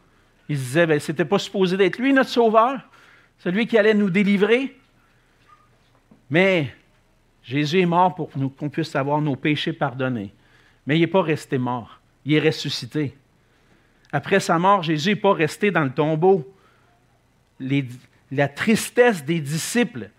Ils 0.49 0.57
se 0.57 0.63
disaient, 0.63 0.87
ben, 0.87 0.99
c'était 0.99 1.27
pas 1.27 1.39
supposé 1.39 1.77
d'être 1.77 1.99
lui 1.99 2.13
notre 2.13 2.31
sauveur, 2.31 2.81
celui 3.39 3.67
qui 3.67 3.77
allait 3.77 3.95
nous 3.95 4.09
délivrer. 4.09 4.75
Mais 6.31 6.75
Jésus 7.43 7.81
est 7.81 7.87
mort 7.87 8.15
pour 8.15 8.31
qu'on 8.31 8.69
puisse 8.69 8.95
avoir 8.95 9.21
nos 9.21 9.37
péchés 9.37 9.73
pardonnés. 9.73 10.33
Mais 10.87 10.97
il 10.97 11.01
n'est 11.01 11.07
pas 11.07 11.23
resté 11.23 11.59
mort, 11.59 12.01
il 12.25 12.35
est 12.35 12.41
ressuscité. 12.41 13.17
Après 14.13 14.41
sa 14.41 14.59
mort, 14.59 14.83
Jésus 14.83 15.11
n'est 15.11 15.17
pas 15.17 15.33
resté 15.33 15.71
dans 15.71 15.85
le 15.85 15.93
tombeau. 15.93 16.53
la 18.31 18.49
tristesse 18.49 19.25
des 19.25 19.41
disciples 19.41 20.11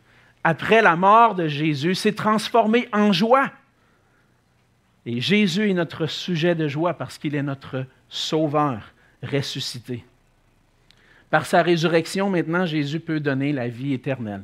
après 0.44 0.82
la 0.82 0.96
mort 0.96 1.36
de 1.36 1.48
Jésus 1.48 1.96
s'est 1.96 2.14
transformée 2.14 2.90
en 2.92 3.14
joie. 3.14 3.52
Et 5.06 5.22
Jésus 5.22 5.70
est 5.70 5.74
notre 5.74 6.06
sujet 6.08 6.56
de 6.56 6.68
joie 6.68 6.94
parce 6.94 7.18
qu'il 7.18 7.36
est 7.36 7.44
notre 7.44 7.86
sauveur 8.10 8.94
ressuscité. 9.22 10.04
Par 11.30 11.46
sa 11.46 11.62
résurrection, 11.62 12.30
maintenant, 12.30 12.66
Jésus 12.66 13.00
peut 13.00 13.20
donner 13.20 13.54
la 13.54 13.68
vie 13.68 13.94
éternelle. 13.94 14.44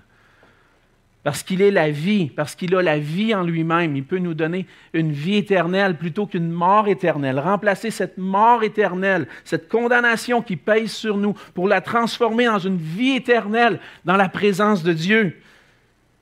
Parce 1.30 1.44
qu'il 1.44 1.62
est 1.62 1.70
la 1.70 1.92
vie, 1.92 2.26
parce 2.26 2.56
qu'il 2.56 2.74
a 2.74 2.82
la 2.82 2.98
vie 2.98 3.36
en 3.36 3.44
lui-même, 3.44 3.96
il 3.96 4.04
peut 4.04 4.18
nous 4.18 4.34
donner 4.34 4.65
une 4.94 5.12
vie 5.12 5.36
éternelle 5.36 5.96
plutôt 5.96 6.26
qu'une 6.26 6.50
mort 6.50 6.88
éternelle. 6.88 7.38
Remplacer 7.38 7.92
cette 7.92 8.18
mort 8.18 8.63
éternelle, 8.63 9.28
cette 9.44 9.70
condamnation 9.70 10.42
qui 10.42 10.56
pèse 10.56 10.92
sur 10.92 11.18
nous, 11.18 11.36
pour 11.54 11.68
la 11.68 11.82
transformer 11.82 12.46
dans 12.46 12.58
une 12.58 12.78
vie 12.78 13.12
éternelle 13.12 13.80
dans 14.06 14.18
la 14.18 14.28
présence 14.28 14.82
de 14.82 14.92
Dieu. 14.92 15.39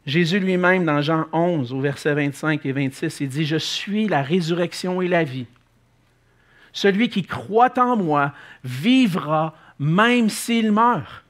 Jésus 0.05 0.41
lui-même, 0.41 0.83
dans 0.83 1.01
Jean 1.01 1.27
11, 1.31 1.71
au 1.71 1.79
verset 1.79 2.13
25 2.13 2.65
et 2.65 2.73
26, 2.73 3.21
il 3.21 3.29
dit, 3.29 3.45
Je 3.45 3.55
suis 3.55 4.09
la 4.09 4.21
résurrection 4.21 5.01
et 5.01 5.07
la 5.07 5.23
vie. 5.23 5.47
Celui 6.73 7.07
qui 7.07 7.23
croit 7.23 7.79
en 7.79 7.95
moi 7.95 8.33
vivra 8.61 9.55
même 9.79 10.27
s'il 10.27 10.73
meurt. 10.73 11.23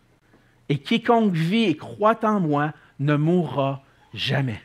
Et 0.67 0.79
quiconque 0.79 1.33
vit 1.33 1.65
et 1.65 1.77
croit 1.77 2.25
en 2.25 2.39
moi 2.39 2.73
ne 2.99 3.15
mourra 3.15 3.83
jamais. 4.13 4.61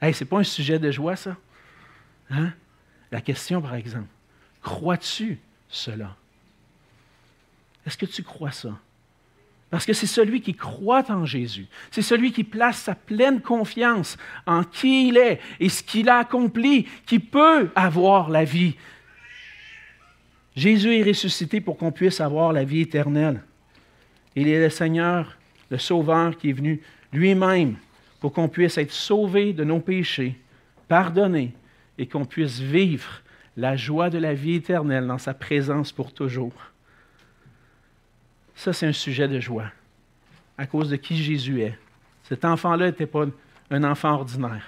Hey, 0.00 0.12
ce 0.12 0.24
n'est 0.24 0.28
pas 0.28 0.38
un 0.38 0.44
sujet 0.44 0.78
de 0.78 0.90
joie, 0.90 1.16
ça? 1.16 1.36
Hein? 2.30 2.52
La 3.10 3.20
question, 3.20 3.62
par 3.62 3.74
exemple, 3.74 4.08
crois-tu 4.62 5.38
cela? 5.68 6.16
Est-ce 7.86 7.96
que 7.96 8.06
tu 8.06 8.22
crois 8.22 8.52
ça? 8.52 8.78
Parce 9.70 9.86
que 9.86 9.92
c'est 9.92 10.06
celui 10.06 10.40
qui 10.40 10.54
croit 10.54 11.10
en 11.10 11.26
Jésus, 11.26 11.66
c'est 11.90 12.02
celui 12.02 12.32
qui 12.32 12.44
place 12.44 12.78
sa 12.78 12.94
pleine 12.94 13.40
confiance 13.40 14.16
en 14.46 14.62
qui 14.62 15.08
il 15.08 15.16
est 15.16 15.40
et 15.58 15.68
ce 15.68 15.82
qu'il 15.82 16.08
a 16.08 16.18
accompli, 16.18 16.84
qui 17.06 17.18
peut 17.18 17.70
avoir 17.74 18.30
la 18.30 18.44
vie. 18.44 18.76
Jésus 20.54 20.94
est 20.94 21.02
ressuscité 21.02 21.60
pour 21.60 21.76
qu'on 21.76 21.90
puisse 21.90 22.20
avoir 22.20 22.52
la 22.52 22.62
vie 22.62 22.82
éternelle. 22.82 23.42
Il 24.36 24.46
est 24.46 24.60
le 24.60 24.70
Seigneur, 24.70 25.36
le 25.70 25.78
Sauveur 25.78 26.36
qui 26.36 26.50
est 26.50 26.52
venu 26.52 26.80
lui-même 27.14 27.76
pour 28.20 28.32
qu'on 28.32 28.48
puisse 28.48 28.78
être 28.78 28.92
sauvé 28.92 29.52
de 29.52 29.64
nos 29.64 29.80
péchés, 29.80 30.38
pardonné 30.88 31.52
et 31.98 32.06
qu'on 32.06 32.24
puisse 32.24 32.58
vivre 32.58 33.20
la 33.56 33.76
joie 33.76 34.10
de 34.10 34.18
la 34.18 34.34
vie 34.34 34.54
éternelle 34.54 35.06
dans 35.06 35.18
sa 35.18 35.34
présence 35.34 35.92
pour 35.92 36.12
toujours. 36.12 36.52
Ça, 38.54 38.72
c'est 38.72 38.86
un 38.86 38.92
sujet 38.92 39.28
de 39.28 39.40
joie 39.40 39.70
à 40.56 40.66
cause 40.66 40.90
de 40.90 40.96
qui 40.96 41.16
Jésus 41.16 41.62
est. 41.62 41.78
Cet 42.28 42.44
enfant-là 42.44 42.86
n'était 42.86 43.06
pas 43.06 43.26
un 43.70 43.84
enfant 43.84 44.14
ordinaire. 44.14 44.64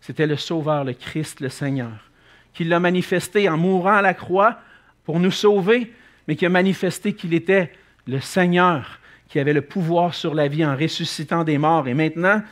C'était 0.00 0.26
le 0.26 0.36
Sauveur, 0.36 0.84
le 0.84 0.92
Christ, 0.92 1.40
le 1.40 1.48
Seigneur, 1.48 2.10
qui 2.54 2.64
l'a 2.64 2.80
manifesté 2.80 3.48
en 3.48 3.56
mourant 3.56 3.96
à 3.96 4.02
la 4.02 4.14
croix 4.14 4.58
pour 5.04 5.20
nous 5.20 5.30
sauver, 5.30 5.92
mais 6.26 6.36
qui 6.36 6.46
a 6.46 6.48
manifesté 6.48 7.12
qu'il 7.12 7.34
était 7.34 7.72
le 8.06 8.20
Seigneur, 8.20 8.98
qui 9.28 9.38
avait 9.38 9.52
le 9.52 9.62
pouvoir 9.62 10.14
sur 10.14 10.34
la 10.34 10.48
vie 10.48 10.64
en 10.64 10.76
ressuscitant 10.76 11.44
des 11.44 11.58
morts. 11.58 11.88
Et 11.88 11.94
maintenant, 11.94 12.42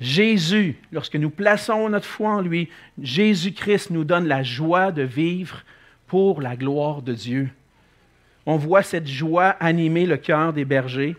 Jésus, 0.00 0.76
lorsque 0.92 1.16
nous 1.16 1.30
plaçons 1.30 1.88
notre 1.88 2.06
foi 2.06 2.30
en 2.30 2.40
lui, 2.40 2.68
Jésus-Christ 3.00 3.90
nous 3.90 4.04
donne 4.04 4.26
la 4.26 4.42
joie 4.42 4.92
de 4.92 5.02
vivre 5.02 5.62
pour 6.06 6.40
la 6.40 6.56
gloire 6.56 7.02
de 7.02 7.12
Dieu. 7.12 7.50
On 8.46 8.56
voit 8.56 8.82
cette 8.82 9.08
joie 9.08 9.56
animer 9.60 10.06
le 10.06 10.16
cœur 10.16 10.52
des 10.52 10.64
bergers. 10.64 11.16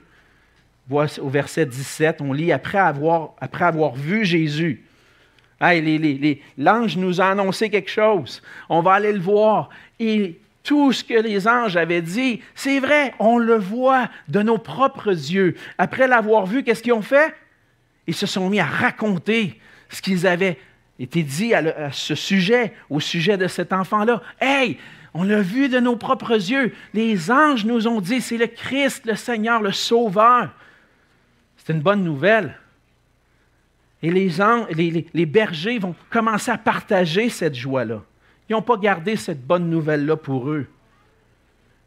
Au 0.90 1.30
verset 1.30 1.66
17, 1.66 2.22
on 2.22 2.32
lit 2.32 2.52
après 2.52 2.78
avoir, 2.78 3.96
vu 3.96 4.24
Jésus. 4.24 4.84
L'ange 5.60 6.98
nous 6.98 7.22
a 7.22 7.26
annoncé 7.26 7.72
quelque 7.72 7.90
chose. 7.90 8.44
On 8.70 8.82
va 8.82 8.94
aller 8.94 9.12
le 9.12 9.20
voir. 9.20 9.70
Et 10.00 10.40
tout 10.66 10.92
ce 10.92 11.04
que 11.04 11.14
les 11.14 11.48
anges 11.48 11.78
avaient 11.78 12.02
dit, 12.02 12.42
c'est 12.56 12.80
vrai, 12.80 13.14
on 13.20 13.38
le 13.38 13.56
voit 13.56 14.10
de 14.28 14.42
nos 14.42 14.58
propres 14.58 15.12
yeux. 15.12 15.56
Après 15.78 16.08
l'avoir 16.08 16.48
vu, 16.48 16.64
qu'est-ce 16.64 16.84
qu'ils 16.84 16.94
ont 16.94 17.04
fait? 17.04 17.34
Ils 18.08 18.16
se 18.16 18.26
sont 18.26 18.50
mis 18.50 18.60
à 18.60 18.66
raconter 18.66 19.62
ce 19.90 20.02
qu'ils 20.02 20.28
avaient 20.28 20.58
été 21.00 21.24
dit 21.24 21.54
à, 21.54 21.92
ce 21.92 22.16
sujet, 22.16 22.74
au 22.90 23.00
sujet 23.00 23.38
de 23.38 23.48
cet 23.48 23.74
enfant-là. 23.74 24.22
Hey, 24.42 24.78
on 25.14 25.24
l'a 25.24 25.42
vu 25.42 25.70
de 25.70 25.80
nos 25.80 25.96
propres 25.96 26.34
yeux. 26.34 26.74
Les 26.94 27.32
anges 27.32 27.64
nous 27.64 27.88
ont 27.88 28.02
dit, 28.02 28.20
c'est 28.20 28.38
le 28.38 28.48
Christ, 28.48 29.06
le 29.06 29.16
Seigneur, 29.16 29.62
le 29.62 29.72
Sauveur. 29.72 30.50
C'est 31.58 31.74
une 31.74 31.82
bonne 31.82 32.04
nouvelle. 32.04 32.58
Et 34.02 34.12
les, 34.12 35.26
bergers 35.26 35.80
vont 35.80 35.96
commencer 36.10 36.52
à 36.52 36.58
partager 36.58 37.30
cette 37.30 37.56
joie-là. 37.56 38.02
Ils 38.50 38.54
n'ont 38.54 38.62
pas 38.62 38.78
gardé 38.78 39.16
cette 39.16 39.46
bonne 39.46 39.70
nouvelle-là 39.70 40.18
pour 40.18 40.50
eux. 40.50 40.68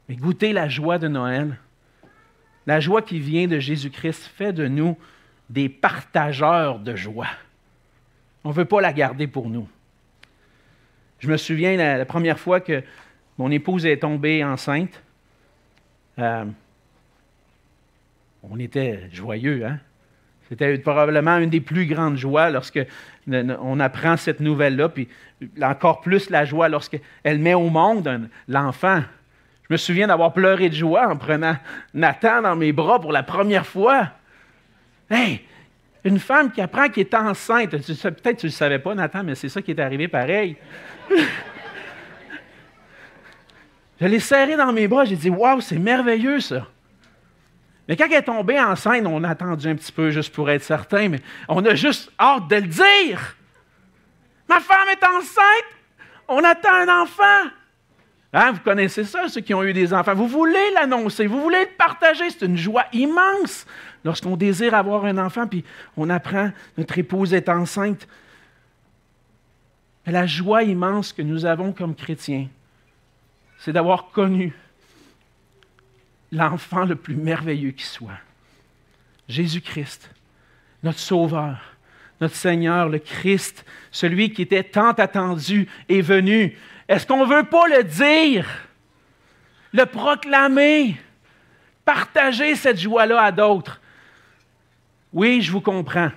Mais 0.08 0.16
goûtez 0.16 0.52
la 0.52 0.68
joie 0.68 0.98
de 0.98 1.08
Noël. 1.08 1.58
La 2.66 2.80
joie 2.80 3.02
qui 3.02 3.20
vient 3.20 3.46
de 3.46 3.58
Jésus-Christ 3.58 4.24
fait 4.34 4.52
de 4.52 4.66
nous 4.66 4.96
des 5.48 5.68
partageurs 5.68 6.78
de 6.78 6.96
joie. 6.96 7.28
On 8.44 8.50
ne 8.50 8.54
veut 8.54 8.64
pas 8.64 8.80
la 8.80 8.92
garder 8.92 9.26
pour 9.26 9.48
nous. 9.48 9.68
Je 11.18 11.28
me 11.28 11.36
souviens 11.36 11.76
la, 11.76 12.04
première 12.04 12.38
fois 12.38 12.60
que 12.60 12.82
mon 13.38 13.50
épouse 13.50 13.86
est 13.86 13.98
tombée 13.98 14.44
enceinte. 14.44 15.02
Euh, 16.18 16.44
on 18.42 18.58
était 18.58 19.08
joyeux, 19.12 19.66
hein? 19.66 19.80
C'était 20.48 20.78
probablement 20.78 21.36
une 21.38 21.50
des 21.50 21.60
plus 21.60 21.86
grandes 21.86 22.16
joies 22.16 22.50
lorsque 22.50 22.80
on 23.28 23.80
apprend 23.80 24.16
cette 24.16 24.40
nouvelle-là, 24.40 24.88
puis 24.88 25.08
encore 25.62 26.00
plus 26.00 26.30
la 26.30 26.44
joie 26.44 26.68
lorsqu'elle 26.68 27.38
met 27.38 27.54
au 27.54 27.68
monde 27.68 28.28
l'enfant. 28.48 29.02
Je 29.68 29.74
me 29.74 29.76
souviens 29.76 30.06
d'avoir 30.06 30.32
pleuré 30.32 30.70
de 30.70 30.74
joie 30.74 31.06
en 31.08 31.16
prenant 31.16 31.56
Nathan 31.92 32.42
dans 32.42 32.56
mes 32.56 32.72
bras 32.72 32.98
pour 32.98 33.12
la 33.12 33.22
première 33.22 33.66
fois. 33.66 34.08
Hey, 35.10 35.42
une 36.04 36.18
femme 36.18 36.50
qui 36.50 36.62
apprend 36.62 36.88
qu'elle 36.88 37.04
est 37.04 37.14
enceinte. 37.14 37.70
Peut-être 37.70 38.22
que 38.22 38.30
tu 38.30 38.46
ne 38.46 38.50
le 38.50 38.56
savais 38.56 38.78
pas, 38.78 38.94
Nathan, 38.94 39.22
mais 39.24 39.34
c'est 39.34 39.50
ça 39.50 39.60
qui 39.60 39.72
est 39.72 39.80
arrivé 39.80 40.08
pareil. 40.08 40.56
Je 44.00 44.06
l'ai 44.06 44.20
serré 44.20 44.56
dans 44.56 44.72
mes 44.72 44.86
bras, 44.86 45.04
j'ai 45.04 45.16
dit 45.16 45.28
Waouh, 45.28 45.60
c'est 45.60 45.78
merveilleux 45.78 46.38
ça. 46.40 46.68
Mais 47.88 47.96
quand 47.96 48.04
elle 48.04 48.18
est 48.18 48.22
tombée 48.22 48.60
enceinte, 48.60 49.06
on 49.06 49.24
a 49.24 49.30
attendu 49.30 49.66
un 49.66 49.74
petit 49.74 49.92
peu 49.92 50.10
juste 50.10 50.34
pour 50.34 50.50
être 50.50 50.62
certain, 50.62 51.08
mais 51.08 51.22
on 51.48 51.64
a 51.64 51.74
juste 51.74 52.12
hâte 52.20 52.46
de 52.48 52.56
le 52.56 52.68
dire. 52.68 53.36
Ma 54.46 54.60
femme 54.60 54.88
est 54.92 55.04
enceinte, 55.04 55.68
on 56.28 56.44
attend 56.44 56.74
un 56.74 57.02
enfant. 57.02 57.50
Hein, 58.34 58.52
vous 58.52 58.60
connaissez 58.60 59.04
ça, 59.04 59.28
ceux 59.28 59.40
qui 59.40 59.54
ont 59.54 59.64
eu 59.64 59.72
des 59.72 59.94
enfants. 59.94 60.14
Vous 60.14 60.28
voulez 60.28 60.70
l'annoncer, 60.74 61.26
vous 61.26 61.40
voulez 61.40 61.60
le 61.60 61.76
partager. 61.78 62.28
C'est 62.28 62.44
une 62.44 62.58
joie 62.58 62.84
immense 62.92 63.64
lorsqu'on 64.04 64.36
désire 64.36 64.74
avoir 64.74 65.06
un 65.06 65.16
enfant, 65.16 65.46
puis 65.46 65.64
on 65.96 66.10
apprend 66.10 66.50
notre 66.76 66.98
épouse 66.98 67.32
est 67.32 67.48
enceinte. 67.48 68.06
Mais 70.04 70.12
la 70.12 70.26
joie 70.26 70.62
immense 70.62 71.14
que 71.14 71.22
nous 71.22 71.46
avons 71.46 71.72
comme 71.72 71.94
chrétiens, 71.94 72.48
c'est 73.58 73.72
d'avoir 73.72 74.10
connu 74.10 74.54
l'enfant 76.32 76.84
le 76.84 76.96
plus 76.96 77.16
merveilleux 77.16 77.70
qui 77.70 77.84
soit. 77.84 78.18
Jésus-Christ, 79.28 80.10
notre 80.82 80.98
Sauveur, 80.98 81.58
notre 82.20 82.34
Seigneur, 82.34 82.88
le 82.88 82.98
Christ, 82.98 83.64
celui 83.90 84.32
qui 84.32 84.42
était 84.42 84.64
tant 84.64 84.92
attendu, 84.92 85.68
est 85.88 86.00
venu. 86.00 86.56
Est-ce 86.88 87.06
qu'on 87.06 87.26
ne 87.26 87.34
veut 87.34 87.44
pas 87.44 87.68
le 87.68 87.84
dire, 87.84 88.46
le 89.72 89.84
proclamer, 89.84 90.96
partager 91.84 92.54
cette 92.54 92.78
joie-là 92.78 93.22
à 93.22 93.32
d'autres? 93.32 93.80
Oui, 95.12 95.40
je 95.42 95.52
vous 95.52 95.60
comprends. 95.60 96.10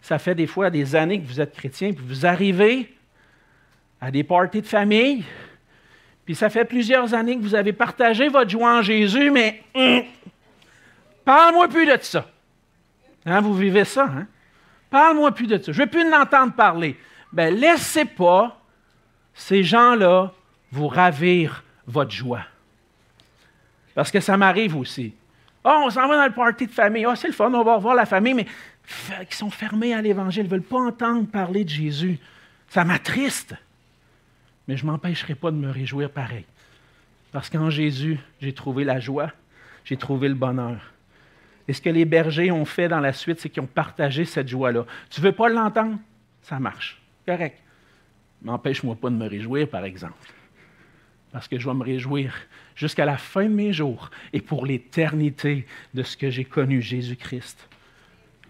Ça 0.00 0.18
fait 0.18 0.34
des 0.34 0.46
fois 0.46 0.70
des 0.70 0.96
années 0.96 1.20
que 1.20 1.26
vous 1.26 1.40
êtes 1.40 1.54
chrétien, 1.54 1.92
puis 1.92 2.04
vous 2.06 2.26
arrivez 2.26 2.94
à 4.00 4.10
des 4.10 4.24
parties 4.24 4.60
de 4.60 4.66
famille, 4.66 5.24
puis 6.32 6.38
ça 6.38 6.48
fait 6.48 6.64
plusieurs 6.64 7.12
années 7.12 7.36
que 7.36 7.42
vous 7.42 7.54
avez 7.54 7.74
partagé 7.74 8.26
votre 8.30 8.48
joie 8.48 8.78
en 8.78 8.80
Jésus, 8.80 9.30
mais 9.30 9.62
hum, 9.74 10.02
parle-moi 11.26 11.68
plus 11.68 11.84
de 11.84 11.98
ça. 12.00 12.26
Hein, 13.26 13.42
vous 13.42 13.54
vivez 13.54 13.84
ça, 13.84 14.04
hein? 14.04 14.26
Parle-moi 14.88 15.32
plus 15.32 15.46
de 15.46 15.58
ça. 15.58 15.72
Je 15.72 15.78
ne 15.78 15.84
veux 15.84 15.90
plus 15.90 16.10
l'entendre 16.10 16.54
parler. 16.54 16.96
Bien, 17.34 17.50
laissez 17.50 18.06
pas 18.06 18.58
ces 19.34 19.62
gens-là 19.62 20.32
vous 20.70 20.88
ravir 20.88 21.64
votre 21.86 22.12
joie. 22.12 22.46
Parce 23.94 24.10
que 24.10 24.20
ça 24.20 24.38
m'arrive 24.38 24.74
aussi. 24.74 25.12
Oh, 25.66 25.82
on 25.84 25.90
s'en 25.90 26.08
va 26.08 26.16
dans 26.16 26.24
le 26.24 26.32
party 26.32 26.66
de 26.66 26.72
famille. 26.72 27.04
Oh, 27.04 27.14
c'est 27.14 27.28
le 27.28 27.34
fun, 27.34 27.52
on 27.52 27.62
va 27.62 27.76
revoir 27.76 27.94
la 27.94 28.06
famille, 28.06 28.32
mais 28.32 28.46
qui 29.28 29.36
sont 29.36 29.50
fermés 29.50 29.92
à 29.92 30.00
l'Évangile, 30.00 30.44
ne 30.44 30.48
veulent 30.48 30.62
pas 30.62 30.80
entendre 30.80 31.26
parler 31.26 31.64
de 31.64 31.68
Jésus. 31.68 32.18
Ça 32.68 32.84
m'attriste. 32.84 33.54
Mais 34.68 34.76
je 34.76 34.84
ne 34.84 34.90
m'empêcherai 34.90 35.34
pas 35.34 35.50
de 35.50 35.56
me 35.56 35.70
réjouir 35.70 36.10
pareil. 36.10 36.44
Parce 37.32 37.48
qu'en 37.48 37.70
Jésus, 37.70 38.18
j'ai 38.40 38.52
trouvé 38.52 38.84
la 38.84 39.00
joie, 39.00 39.32
j'ai 39.84 39.96
trouvé 39.96 40.28
le 40.28 40.34
bonheur. 40.34 40.92
Et 41.68 41.72
ce 41.72 41.80
que 41.80 41.90
les 41.90 42.04
bergers 42.04 42.50
ont 42.50 42.64
fait 42.64 42.88
dans 42.88 43.00
la 43.00 43.12
suite, 43.12 43.40
c'est 43.40 43.48
qu'ils 43.48 43.62
ont 43.62 43.66
partagé 43.66 44.24
cette 44.24 44.48
joie-là. 44.48 44.84
Tu 45.10 45.20
ne 45.20 45.26
veux 45.26 45.32
pas 45.32 45.48
l'entendre? 45.48 45.98
Ça 46.42 46.58
marche. 46.58 47.00
Correct. 47.26 47.58
M'empêche-moi 48.42 48.96
pas 48.96 49.10
de 49.10 49.14
me 49.14 49.26
réjouir, 49.26 49.68
par 49.68 49.84
exemple. 49.84 50.14
Parce 51.30 51.48
que 51.48 51.58
je 51.58 51.66
vais 51.66 51.74
me 51.74 51.84
réjouir 51.84 52.34
jusqu'à 52.74 53.04
la 53.04 53.16
fin 53.16 53.44
de 53.44 53.54
mes 53.54 53.72
jours 53.72 54.10
et 54.32 54.40
pour 54.40 54.66
l'éternité 54.66 55.66
de 55.94 56.02
ce 56.02 56.16
que 56.16 56.30
j'ai 56.30 56.44
connu, 56.44 56.82
Jésus-Christ. 56.82 57.68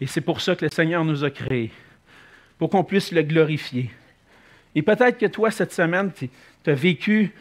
Et 0.01 0.07
c'est 0.07 0.21
pour 0.21 0.41
ça 0.41 0.57
que 0.57 0.65
le 0.65 0.71
Seigneur 0.71 1.05
nous 1.05 1.23
a 1.23 1.31
créés, 1.31 1.71
pour 2.59 2.71
qu'on 2.71 2.83
puisse 2.83 3.13
le 3.13 3.23
glorifier. 3.23 3.91
Et 4.75 4.83
peut-être 4.83 5.19
que 5.19 5.27
toi, 5.27 5.51
cette 5.51 5.73
semaine, 5.73 6.11
tu 6.13 6.31
as 6.67 6.75
vécu 6.75 7.35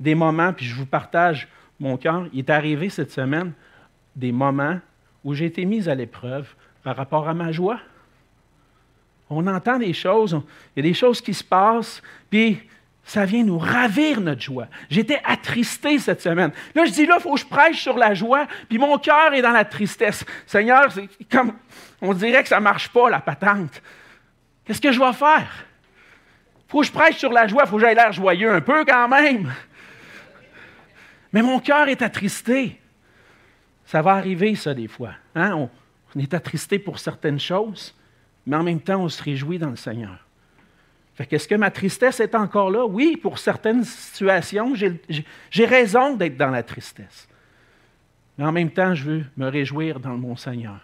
des 0.00 0.14
moments, 0.14 0.52
puis 0.52 0.66
je 0.66 0.74
vous 0.74 0.86
partage 0.86 1.48
mon 1.78 1.96
cœur. 1.96 2.26
Il 2.32 2.40
est 2.40 2.50
arrivé 2.50 2.88
cette 2.88 3.10
semaine 3.10 3.52
des 4.16 4.32
moments 4.32 4.78
où 5.24 5.34
j'ai 5.34 5.46
été 5.46 5.64
mise 5.64 5.88
à 5.88 5.94
l'épreuve 5.94 6.54
par 6.82 6.96
rapport 6.96 7.28
à 7.28 7.34
ma 7.34 7.52
joie. 7.52 7.80
On 9.30 9.46
entend 9.46 9.78
des 9.78 9.92
choses, 9.92 10.40
il 10.76 10.84
y 10.84 10.86
a 10.86 10.90
des 10.90 10.94
choses 10.94 11.20
qui 11.20 11.32
se 11.34 11.42
passent, 11.42 12.02
puis 12.30 12.58
ça 13.04 13.24
vient 13.24 13.42
nous 13.42 13.58
ravir 13.58 14.20
notre 14.20 14.40
joie. 14.40 14.66
J'étais 14.88 15.20
attristé 15.24 15.98
cette 15.98 16.20
semaine. 16.20 16.52
Là, 16.74 16.84
je 16.84 16.92
dis, 16.92 17.06
là, 17.06 17.16
il 17.18 17.22
faut 17.22 17.34
que 17.34 17.40
je 17.40 17.46
prêche 17.46 17.82
sur 17.82 17.96
la 17.96 18.14
joie, 18.14 18.46
puis 18.68 18.78
mon 18.78 18.98
cœur 18.98 19.32
est 19.32 19.42
dans 19.42 19.50
la 19.50 19.64
tristesse. 19.64 20.24
Seigneur, 20.46 20.88
comme, 21.30 21.54
on 22.00 22.14
dirait 22.14 22.42
que 22.42 22.48
ça 22.48 22.58
ne 22.58 22.64
marche 22.64 22.88
pas, 22.88 23.10
la 23.10 23.20
patente. 23.20 23.82
Qu'est-ce 24.64 24.80
que 24.80 24.92
je 24.92 25.00
vais 25.00 25.12
faire? 25.12 25.66
Faut 26.74 26.80
que 26.80 26.88
je 26.88 26.92
prêche 26.92 27.18
sur 27.18 27.32
la 27.32 27.46
joie, 27.46 27.66
faut 27.66 27.76
que 27.76 27.82
j'aille 27.82 27.94
l'air 27.94 28.10
joyeux 28.10 28.50
un 28.50 28.60
peu 28.60 28.84
quand 28.84 29.06
même. 29.06 29.54
Mais 31.32 31.40
mon 31.40 31.60
cœur 31.60 31.86
est 31.86 32.02
attristé. 32.02 32.80
Ça 33.84 34.02
va 34.02 34.14
arriver, 34.14 34.56
ça, 34.56 34.74
des 34.74 34.88
fois. 34.88 35.12
Hein? 35.36 35.54
On, 35.54 36.18
est 36.18 36.34
attristé 36.34 36.80
pour 36.80 36.98
certaines 36.98 37.38
choses, 37.38 37.94
mais 38.44 38.56
en 38.56 38.64
même 38.64 38.80
temps, 38.80 39.00
on 39.04 39.08
se 39.08 39.22
réjouit 39.22 39.56
dans 39.56 39.70
le 39.70 39.76
Seigneur. 39.76 40.18
Fait 41.14 41.26
qu'est-ce 41.26 41.46
que 41.46 41.54
ma 41.54 41.70
tristesse 41.70 42.18
est 42.18 42.34
encore 42.34 42.72
là? 42.72 42.84
Oui, 42.84 43.16
pour 43.16 43.38
certaines 43.38 43.84
situations, 43.84 44.74
j'ai 44.74 45.66
raison 45.66 46.16
d'être 46.16 46.36
dans 46.36 46.50
la 46.50 46.64
tristesse. 46.64 47.28
Mais 48.36 48.46
en 48.46 48.50
même 48.50 48.72
temps, 48.72 48.96
je 48.96 49.04
veux 49.04 49.24
me 49.36 49.46
réjouir 49.46 50.00
dans 50.00 50.16
mon 50.16 50.34
Seigneur. 50.34 50.80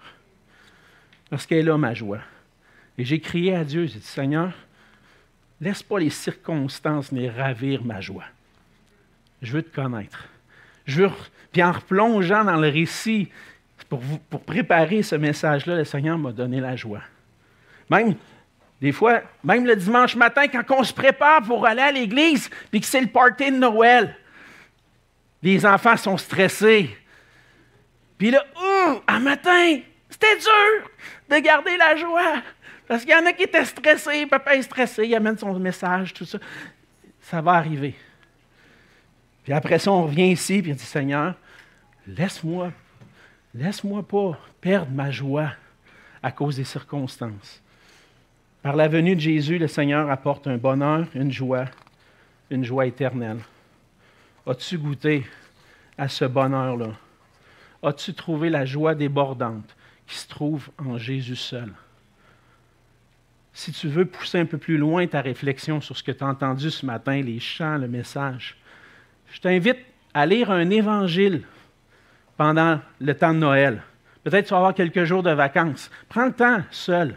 Parce 1.30 1.46
qu'elle 1.46 1.64
là 1.64 1.76
ma 1.76 1.94
joie. 1.94 2.20
Et 2.96 3.04
j'ai 3.04 3.18
crié 3.18 3.56
à 3.56 3.64
Dieu, 3.64 3.86
j'ai 3.86 3.98
dit, 3.98 4.06
Seigneur, 4.06 4.52
laisse 5.60 5.82
pas 5.82 5.98
les 5.98 6.10
circonstances 6.10 7.12
les 7.12 7.28
ravir 7.28 7.84
ma 7.84 8.00
joie. 8.00 8.24
Je 9.42 9.52
veux 9.52 9.62
te 9.62 9.74
connaître. 9.74 10.28
Je 10.86 11.02
veux, 11.02 11.10
puis 11.52 11.62
en 11.62 11.72
replongeant 11.72 12.44
dans 12.44 12.56
le 12.56 12.68
récit, 12.68 13.28
pour, 13.88 14.00
pour 14.28 14.42
préparer 14.42 15.02
ce 15.02 15.16
message-là, 15.16 15.76
le 15.76 15.84
Seigneur 15.84 16.16
m'a 16.18 16.32
donné 16.32 16.60
la 16.60 16.76
joie. 16.76 17.02
Même 17.88 18.14
des 18.80 18.92
fois, 18.92 19.20
même 19.44 19.66
le 19.66 19.76
dimanche 19.76 20.16
matin, 20.16 20.48
quand 20.48 20.62
on 20.78 20.84
se 20.84 20.94
prépare 20.94 21.42
pour 21.42 21.66
aller 21.66 21.82
à 21.82 21.92
l'église, 21.92 22.48
puis 22.70 22.80
que 22.80 22.86
c'est 22.86 23.00
le 23.00 23.08
party 23.08 23.50
de 23.50 23.56
Noël, 23.56 24.16
les 25.42 25.66
enfants 25.66 25.96
sont 25.96 26.16
stressés. 26.16 26.96
Puis 28.16 28.30
là, 28.30 28.44
un 29.06 29.18
matin, 29.20 29.80
c'était 30.08 30.36
dur 30.36 30.90
de 31.28 31.36
garder 31.38 31.76
la 31.76 31.96
joie. 31.96 32.42
Parce 32.90 33.04
qu'il 33.04 33.12
y 33.12 33.14
en 33.14 33.24
a 33.24 33.32
qui 33.32 33.44
étaient 33.44 33.64
stressés, 33.64 34.26
papa 34.26 34.56
est 34.56 34.62
stressé, 34.62 35.06
il 35.06 35.14
amène 35.14 35.38
son 35.38 35.56
message, 35.60 36.12
tout 36.12 36.24
ça. 36.24 36.40
Ça 37.20 37.40
va 37.40 37.52
arriver. 37.52 37.94
Puis 39.44 39.52
après 39.52 39.78
ça, 39.78 39.92
on 39.92 40.06
revient 40.06 40.32
ici, 40.32 40.60
puis 40.60 40.72
on 40.72 40.74
dit 40.74 40.82
Seigneur, 40.82 41.36
laisse-moi, 42.04 42.72
laisse-moi 43.54 44.02
pas 44.02 44.36
perdre 44.60 44.90
ma 44.90 45.12
joie 45.12 45.52
à 46.20 46.32
cause 46.32 46.56
des 46.56 46.64
circonstances. 46.64 47.62
Par 48.60 48.74
la 48.74 48.88
venue 48.88 49.14
de 49.14 49.20
Jésus, 49.20 49.58
le 49.58 49.68
Seigneur 49.68 50.10
apporte 50.10 50.48
un 50.48 50.56
bonheur, 50.56 51.06
une 51.14 51.30
joie, 51.30 51.66
une 52.50 52.64
joie 52.64 52.86
éternelle. 52.86 53.38
As-tu 54.48 54.78
goûté 54.78 55.24
à 55.96 56.08
ce 56.08 56.24
bonheur-là? 56.24 56.90
As-tu 57.84 58.14
trouvé 58.14 58.50
la 58.50 58.64
joie 58.64 58.96
débordante 58.96 59.76
qui 60.08 60.16
se 60.16 60.26
trouve 60.26 60.70
en 60.76 60.98
Jésus 60.98 61.36
seul? 61.36 61.72
Si 63.52 63.72
tu 63.72 63.88
veux 63.88 64.04
pousser 64.04 64.38
un 64.38 64.46
peu 64.46 64.58
plus 64.58 64.78
loin 64.78 65.06
ta 65.06 65.20
réflexion 65.20 65.80
sur 65.80 65.96
ce 65.96 66.02
que 66.02 66.12
tu 66.12 66.22
as 66.22 66.28
entendu 66.28 66.70
ce 66.70 66.86
matin, 66.86 67.20
les 67.20 67.40
chants, 67.40 67.78
le 67.78 67.88
message, 67.88 68.56
je 69.32 69.40
t'invite 69.40 69.78
à 70.14 70.26
lire 70.26 70.50
un 70.50 70.70
évangile 70.70 71.42
pendant 72.36 72.80
le 73.00 73.14
temps 73.14 73.34
de 73.34 73.38
Noël. 73.38 73.82
Peut-être 74.24 74.46
tu 74.46 74.50
vas 74.50 74.58
avoir 74.58 74.74
quelques 74.74 75.04
jours 75.04 75.22
de 75.22 75.30
vacances. 75.30 75.90
Prends 76.08 76.26
le 76.26 76.32
temps 76.32 76.62
seul 76.70 77.16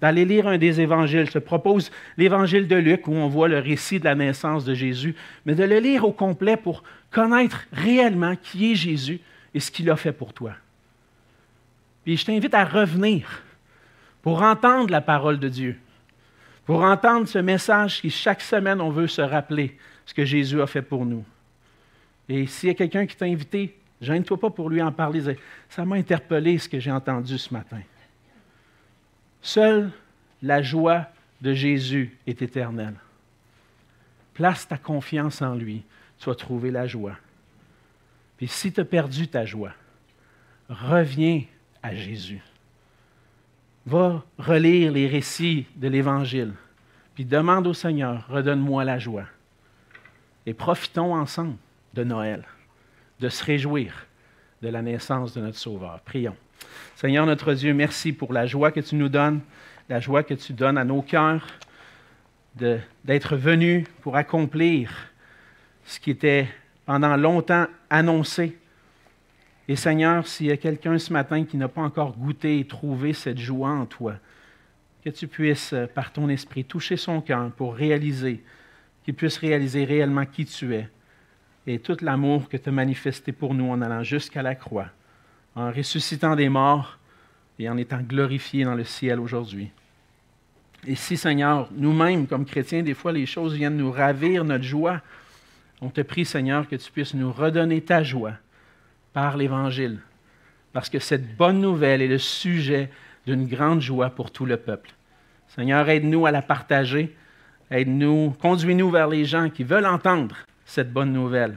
d'aller 0.00 0.24
lire 0.24 0.46
un 0.46 0.58
des 0.58 0.80
évangiles. 0.80 1.26
Je 1.26 1.32
te 1.32 1.38
propose 1.38 1.90
l'évangile 2.16 2.68
de 2.68 2.76
Luc 2.76 3.08
où 3.08 3.12
on 3.12 3.28
voit 3.28 3.48
le 3.48 3.58
récit 3.58 3.98
de 3.98 4.04
la 4.04 4.14
naissance 4.14 4.64
de 4.64 4.74
Jésus, 4.74 5.14
mais 5.44 5.54
de 5.54 5.64
le 5.64 5.78
lire 5.78 6.04
au 6.04 6.12
complet 6.12 6.56
pour 6.56 6.82
connaître 7.10 7.66
réellement 7.72 8.36
qui 8.36 8.72
est 8.72 8.74
Jésus 8.74 9.20
et 9.54 9.60
ce 9.60 9.70
qu'il 9.70 9.90
a 9.90 9.96
fait 9.96 10.12
pour 10.12 10.32
toi. 10.32 10.52
Puis 12.04 12.16
je 12.16 12.24
t'invite 12.26 12.54
à 12.54 12.64
revenir 12.64 13.42
pour 14.26 14.42
entendre 14.42 14.90
la 14.90 15.00
parole 15.00 15.38
de 15.38 15.48
Dieu, 15.48 15.78
pour 16.64 16.82
entendre 16.82 17.28
ce 17.28 17.38
message 17.38 18.00
qui 18.00 18.10
chaque 18.10 18.40
semaine 18.40 18.80
on 18.80 18.90
veut 18.90 19.06
se 19.06 19.22
rappeler 19.22 19.78
ce 20.04 20.12
que 20.12 20.24
Jésus 20.24 20.60
a 20.60 20.66
fait 20.66 20.82
pour 20.82 21.06
nous. 21.06 21.24
Et 22.28 22.48
s'il 22.48 22.70
y 22.70 22.72
a 22.72 22.74
quelqu'un 22.74 23.06
qui 23.06 23.14
t'a 23.14 23.26
invité, 23.26 23.78
gêne-toi 24.00 24.40
pas 24.40 24.50
pour 24.50 24.68
lui 24.68 24.82
en 24.82 24.90
parler. 24.90 25.36
Ça 25.68 25.84
m'a 25.84 25.94
interpellé 25.94 26.58
ce 26.58 26.68
que 26.68 26.80
j'ai 26.80 26.90
entendu 26.90 27.38
ce 27.38 27.54
matin. 27.54 27.80
Seule 29.42 29.92
la 30.42 30.60
joie 30.60 31.06
de 31.40 31.54
Jésus 31.54 32.18
est 32.26 32.42
éternelle. 32.42 32.96
Place 34.34 34.66
ta 34.66 34.76
confiance 34.76 35.40
en 35.40 35.54
lui, 35.54 35.84
tu 36.18 36.28
vas 36.28 36.34
trouver 36.34 36.72
la 36.72 36.88
joie. 36.88 37.14
Puis 38.38 38.48
si 38.48 38.72
tu 38.72 38.80
as 38.80 38.84
perdu 38.84 39.28
ta 39.28 39.44
joie, 39.44 39.74
reviens 40.68 41.44
à 41.80 41.94
Jésus. 41.94 42.42
Va 43.86 44.24
relire 44.38 44.92
les 44.92 45.06
récits 45.06 45.66
de 45.76 45.88
l'Évangile, 45.88 46.52
puis 47.14 47.24
demande 47.24 47.66
au 47.66 47.74
Seigneur, 47.74 48.26
redonne-moi 48.28 48.84
la 48.84 48.98
joie. 48.98 49.26
Et 50.44 50.54
profitons 50.54 51.14
ensemble 51.14 51.56
de 51.94 52.04
Noël, 52.04 52.44
de 53.20 53.28
se 53.28 53.44
réjouir 53.44 54.06
de 54.62 54.68
la 54.68 54.82
naissance 54.82 55.34
de 55.34 55.40
notre 55.40 55.58
Sauveur. 55.58 56.00
Prions. 56.04 56.36
Seigneur 56.96 57.26
notre 57.26 57.54
Dieu, 57.54 57.74
merci 57.74 58.12
pour 58.12 58.32
la 58.32 58.46
joie 58.46 58.72
que 58.72 58.80
tu 58.80 58.96
nous 58.96 59.08
donnes, 59.08 59.40
la 59.88 60.00
joie 60.00 60.22
que 60.22 60.34
tu 60.34 60.52
donnes 60.52 60.78
à 60.78 60.84
nos 60.84 61.02
cœurs 61.02 61.46
d'être 63.04 63.36
venus 63.36 63.86
pour 64.00 64.16
accomplir 64.16 64.90
ce 65.84 66.00
qui 66.00 66.10
était 66.10 66.48
pendant 66.86 67.16
longtemps 67.16 67.66
annoncé. 67.90 68.58
Et 69.68 69.76
Seigneur, 69.76 70.26
s'il 70.26 70.46
y 70.46 70.52
a 70.52 70.56
quelqu'un 70.56 70.98
ce 70.98 71.12
matin 71.12 71.44
qui 71.44 71.56
n'a 71.56 71.68
pas 71.68 71.82
encore 71.82 72.16
goûté 72.16 72.60
et 72.60 72.66
trouvé 72.66 73.12
cette 73.12 73.38
joie 73.38 73.70
en 73.70 73.86
toi, 73.86 74.14
que 75.04 75.10
tu 75.10 75.26
puisses, 75.26 75.74
par 75.94 76.12
ton 76.12 76.28
esprit, 76.28 76.64
toucher 76.64 76.96
son 76.96 77.20
cœur 77.20 77.50
pour 77.52 77.74
réaliser, 77.74 78.42
qu'il 79.04 79.14
puisse 79.14 79.38
réaliser 79.38 79.84
réellement 79.84 80.26
qui 80.26 80.44
tu 80.44 80.74
es 80.74 80.88
et 81.66 81.80
tout 81.80 81.96
l'amour 82.00 82.48
que 82.48 82.56
tu 82.56 82.68
as 82.68 82.72
manifesté 82.72 83.32
pour 83.32 83.54
nous 83.54 83.70
en 83.70 83.82
allant 83.82 84.04
jusqu'à 84.04 84.42
la 84.42 84.54
croix, 84.54 84.88
en 85.56 85.72
ressuscitant 85.72 86.36
des 86.36 86.48
morts 86.48 86.98
et 87.58 87.68
en 87.68 87.76
étant 87.76 88.00
glorifié 88.00 88.64
dans 88.64 88.74
le 88.74 88.84
ciel 88.84 89.18
aujourd'hui. 89.18 89.70
Et 90.86 90.94
si, 90.94 91.16
Seigneur, 91.16 91.68
nous-mêmes, 91.72 92.28
comme 92.28 92.44
chrétiens, 92.44 92.82
des 92.82 92.94
fois, 92.94 93.12
les 93.12 93.26
choses 93.26 93.54
viennent 93.54 93.76
nous 93.76 93.90
ravir 93.90 94.44
notre 94.44 94.62
joie, 94.62 95.00
on 95.80 95.88
te 95.88 96.00
prie, 96.02 96.24
Seigneur, 96.24 96.68
que 96.68 96.76
tu 96.76 96.92
puisses 96.92 97.14
nous 97.14 97.32
redonner 97.32 97.80
ta 97.80 98.04
joie 98.04 98.34
par 99.16 99.38
l'Évangile, 99.38 100.00
parce 100.74 100.90
que 100.90 100.98
cette 100.98 101.38
bonne 101.38 101.58
nouvelle 101.58 102.02
est 102.02 102.06
le 102.06 102.18
sujet 102.18 102.90
d'une 103.26 103.46
grande 103.46 103.80
joie 103.80 104.10
pour 104.10 104.30
tout 104.30 104.44
le 104.44 104.58
peuple. 104.58 104.90
Seigneur, 105.48 105.88
aide-nous 105.88 106.26
à 106.26 106.30
la 106.30 106.42
partager, 106.42 107.16
aide-nous, 107.70 108.36
conduis-nous 108.42 108.90
vers 108.90 109.08
les 109.08 109.24
gens 109.24 109.48
qui 109.48 109.64
veulent 109.64 109.86
entendre 109.86 110.36
cette 110.66 110.92
bonne 110.92 111.14
nouvelle, 111.14 111.56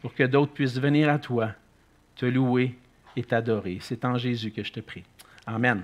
pour 0.00 0.14
que 0.14 0.22
d'autres 0.22 0.52
puissent 0.52 0.78
venir 0.78 1.08
à 1.08 1.18
toi, 1.18 1.48
te 2.14 2.24
louer 2.24 2.78
et 3.16 3.24
t'adorer. 3.24 3.78
C'est 3.80 4.04
en 4.04 4.16
Jésus 4.16 4.52
que 4.52 4.62
je 4.62 4.70
te 4.70 4.78
prie. 4.78 5.02
Amen. 5.44 5.82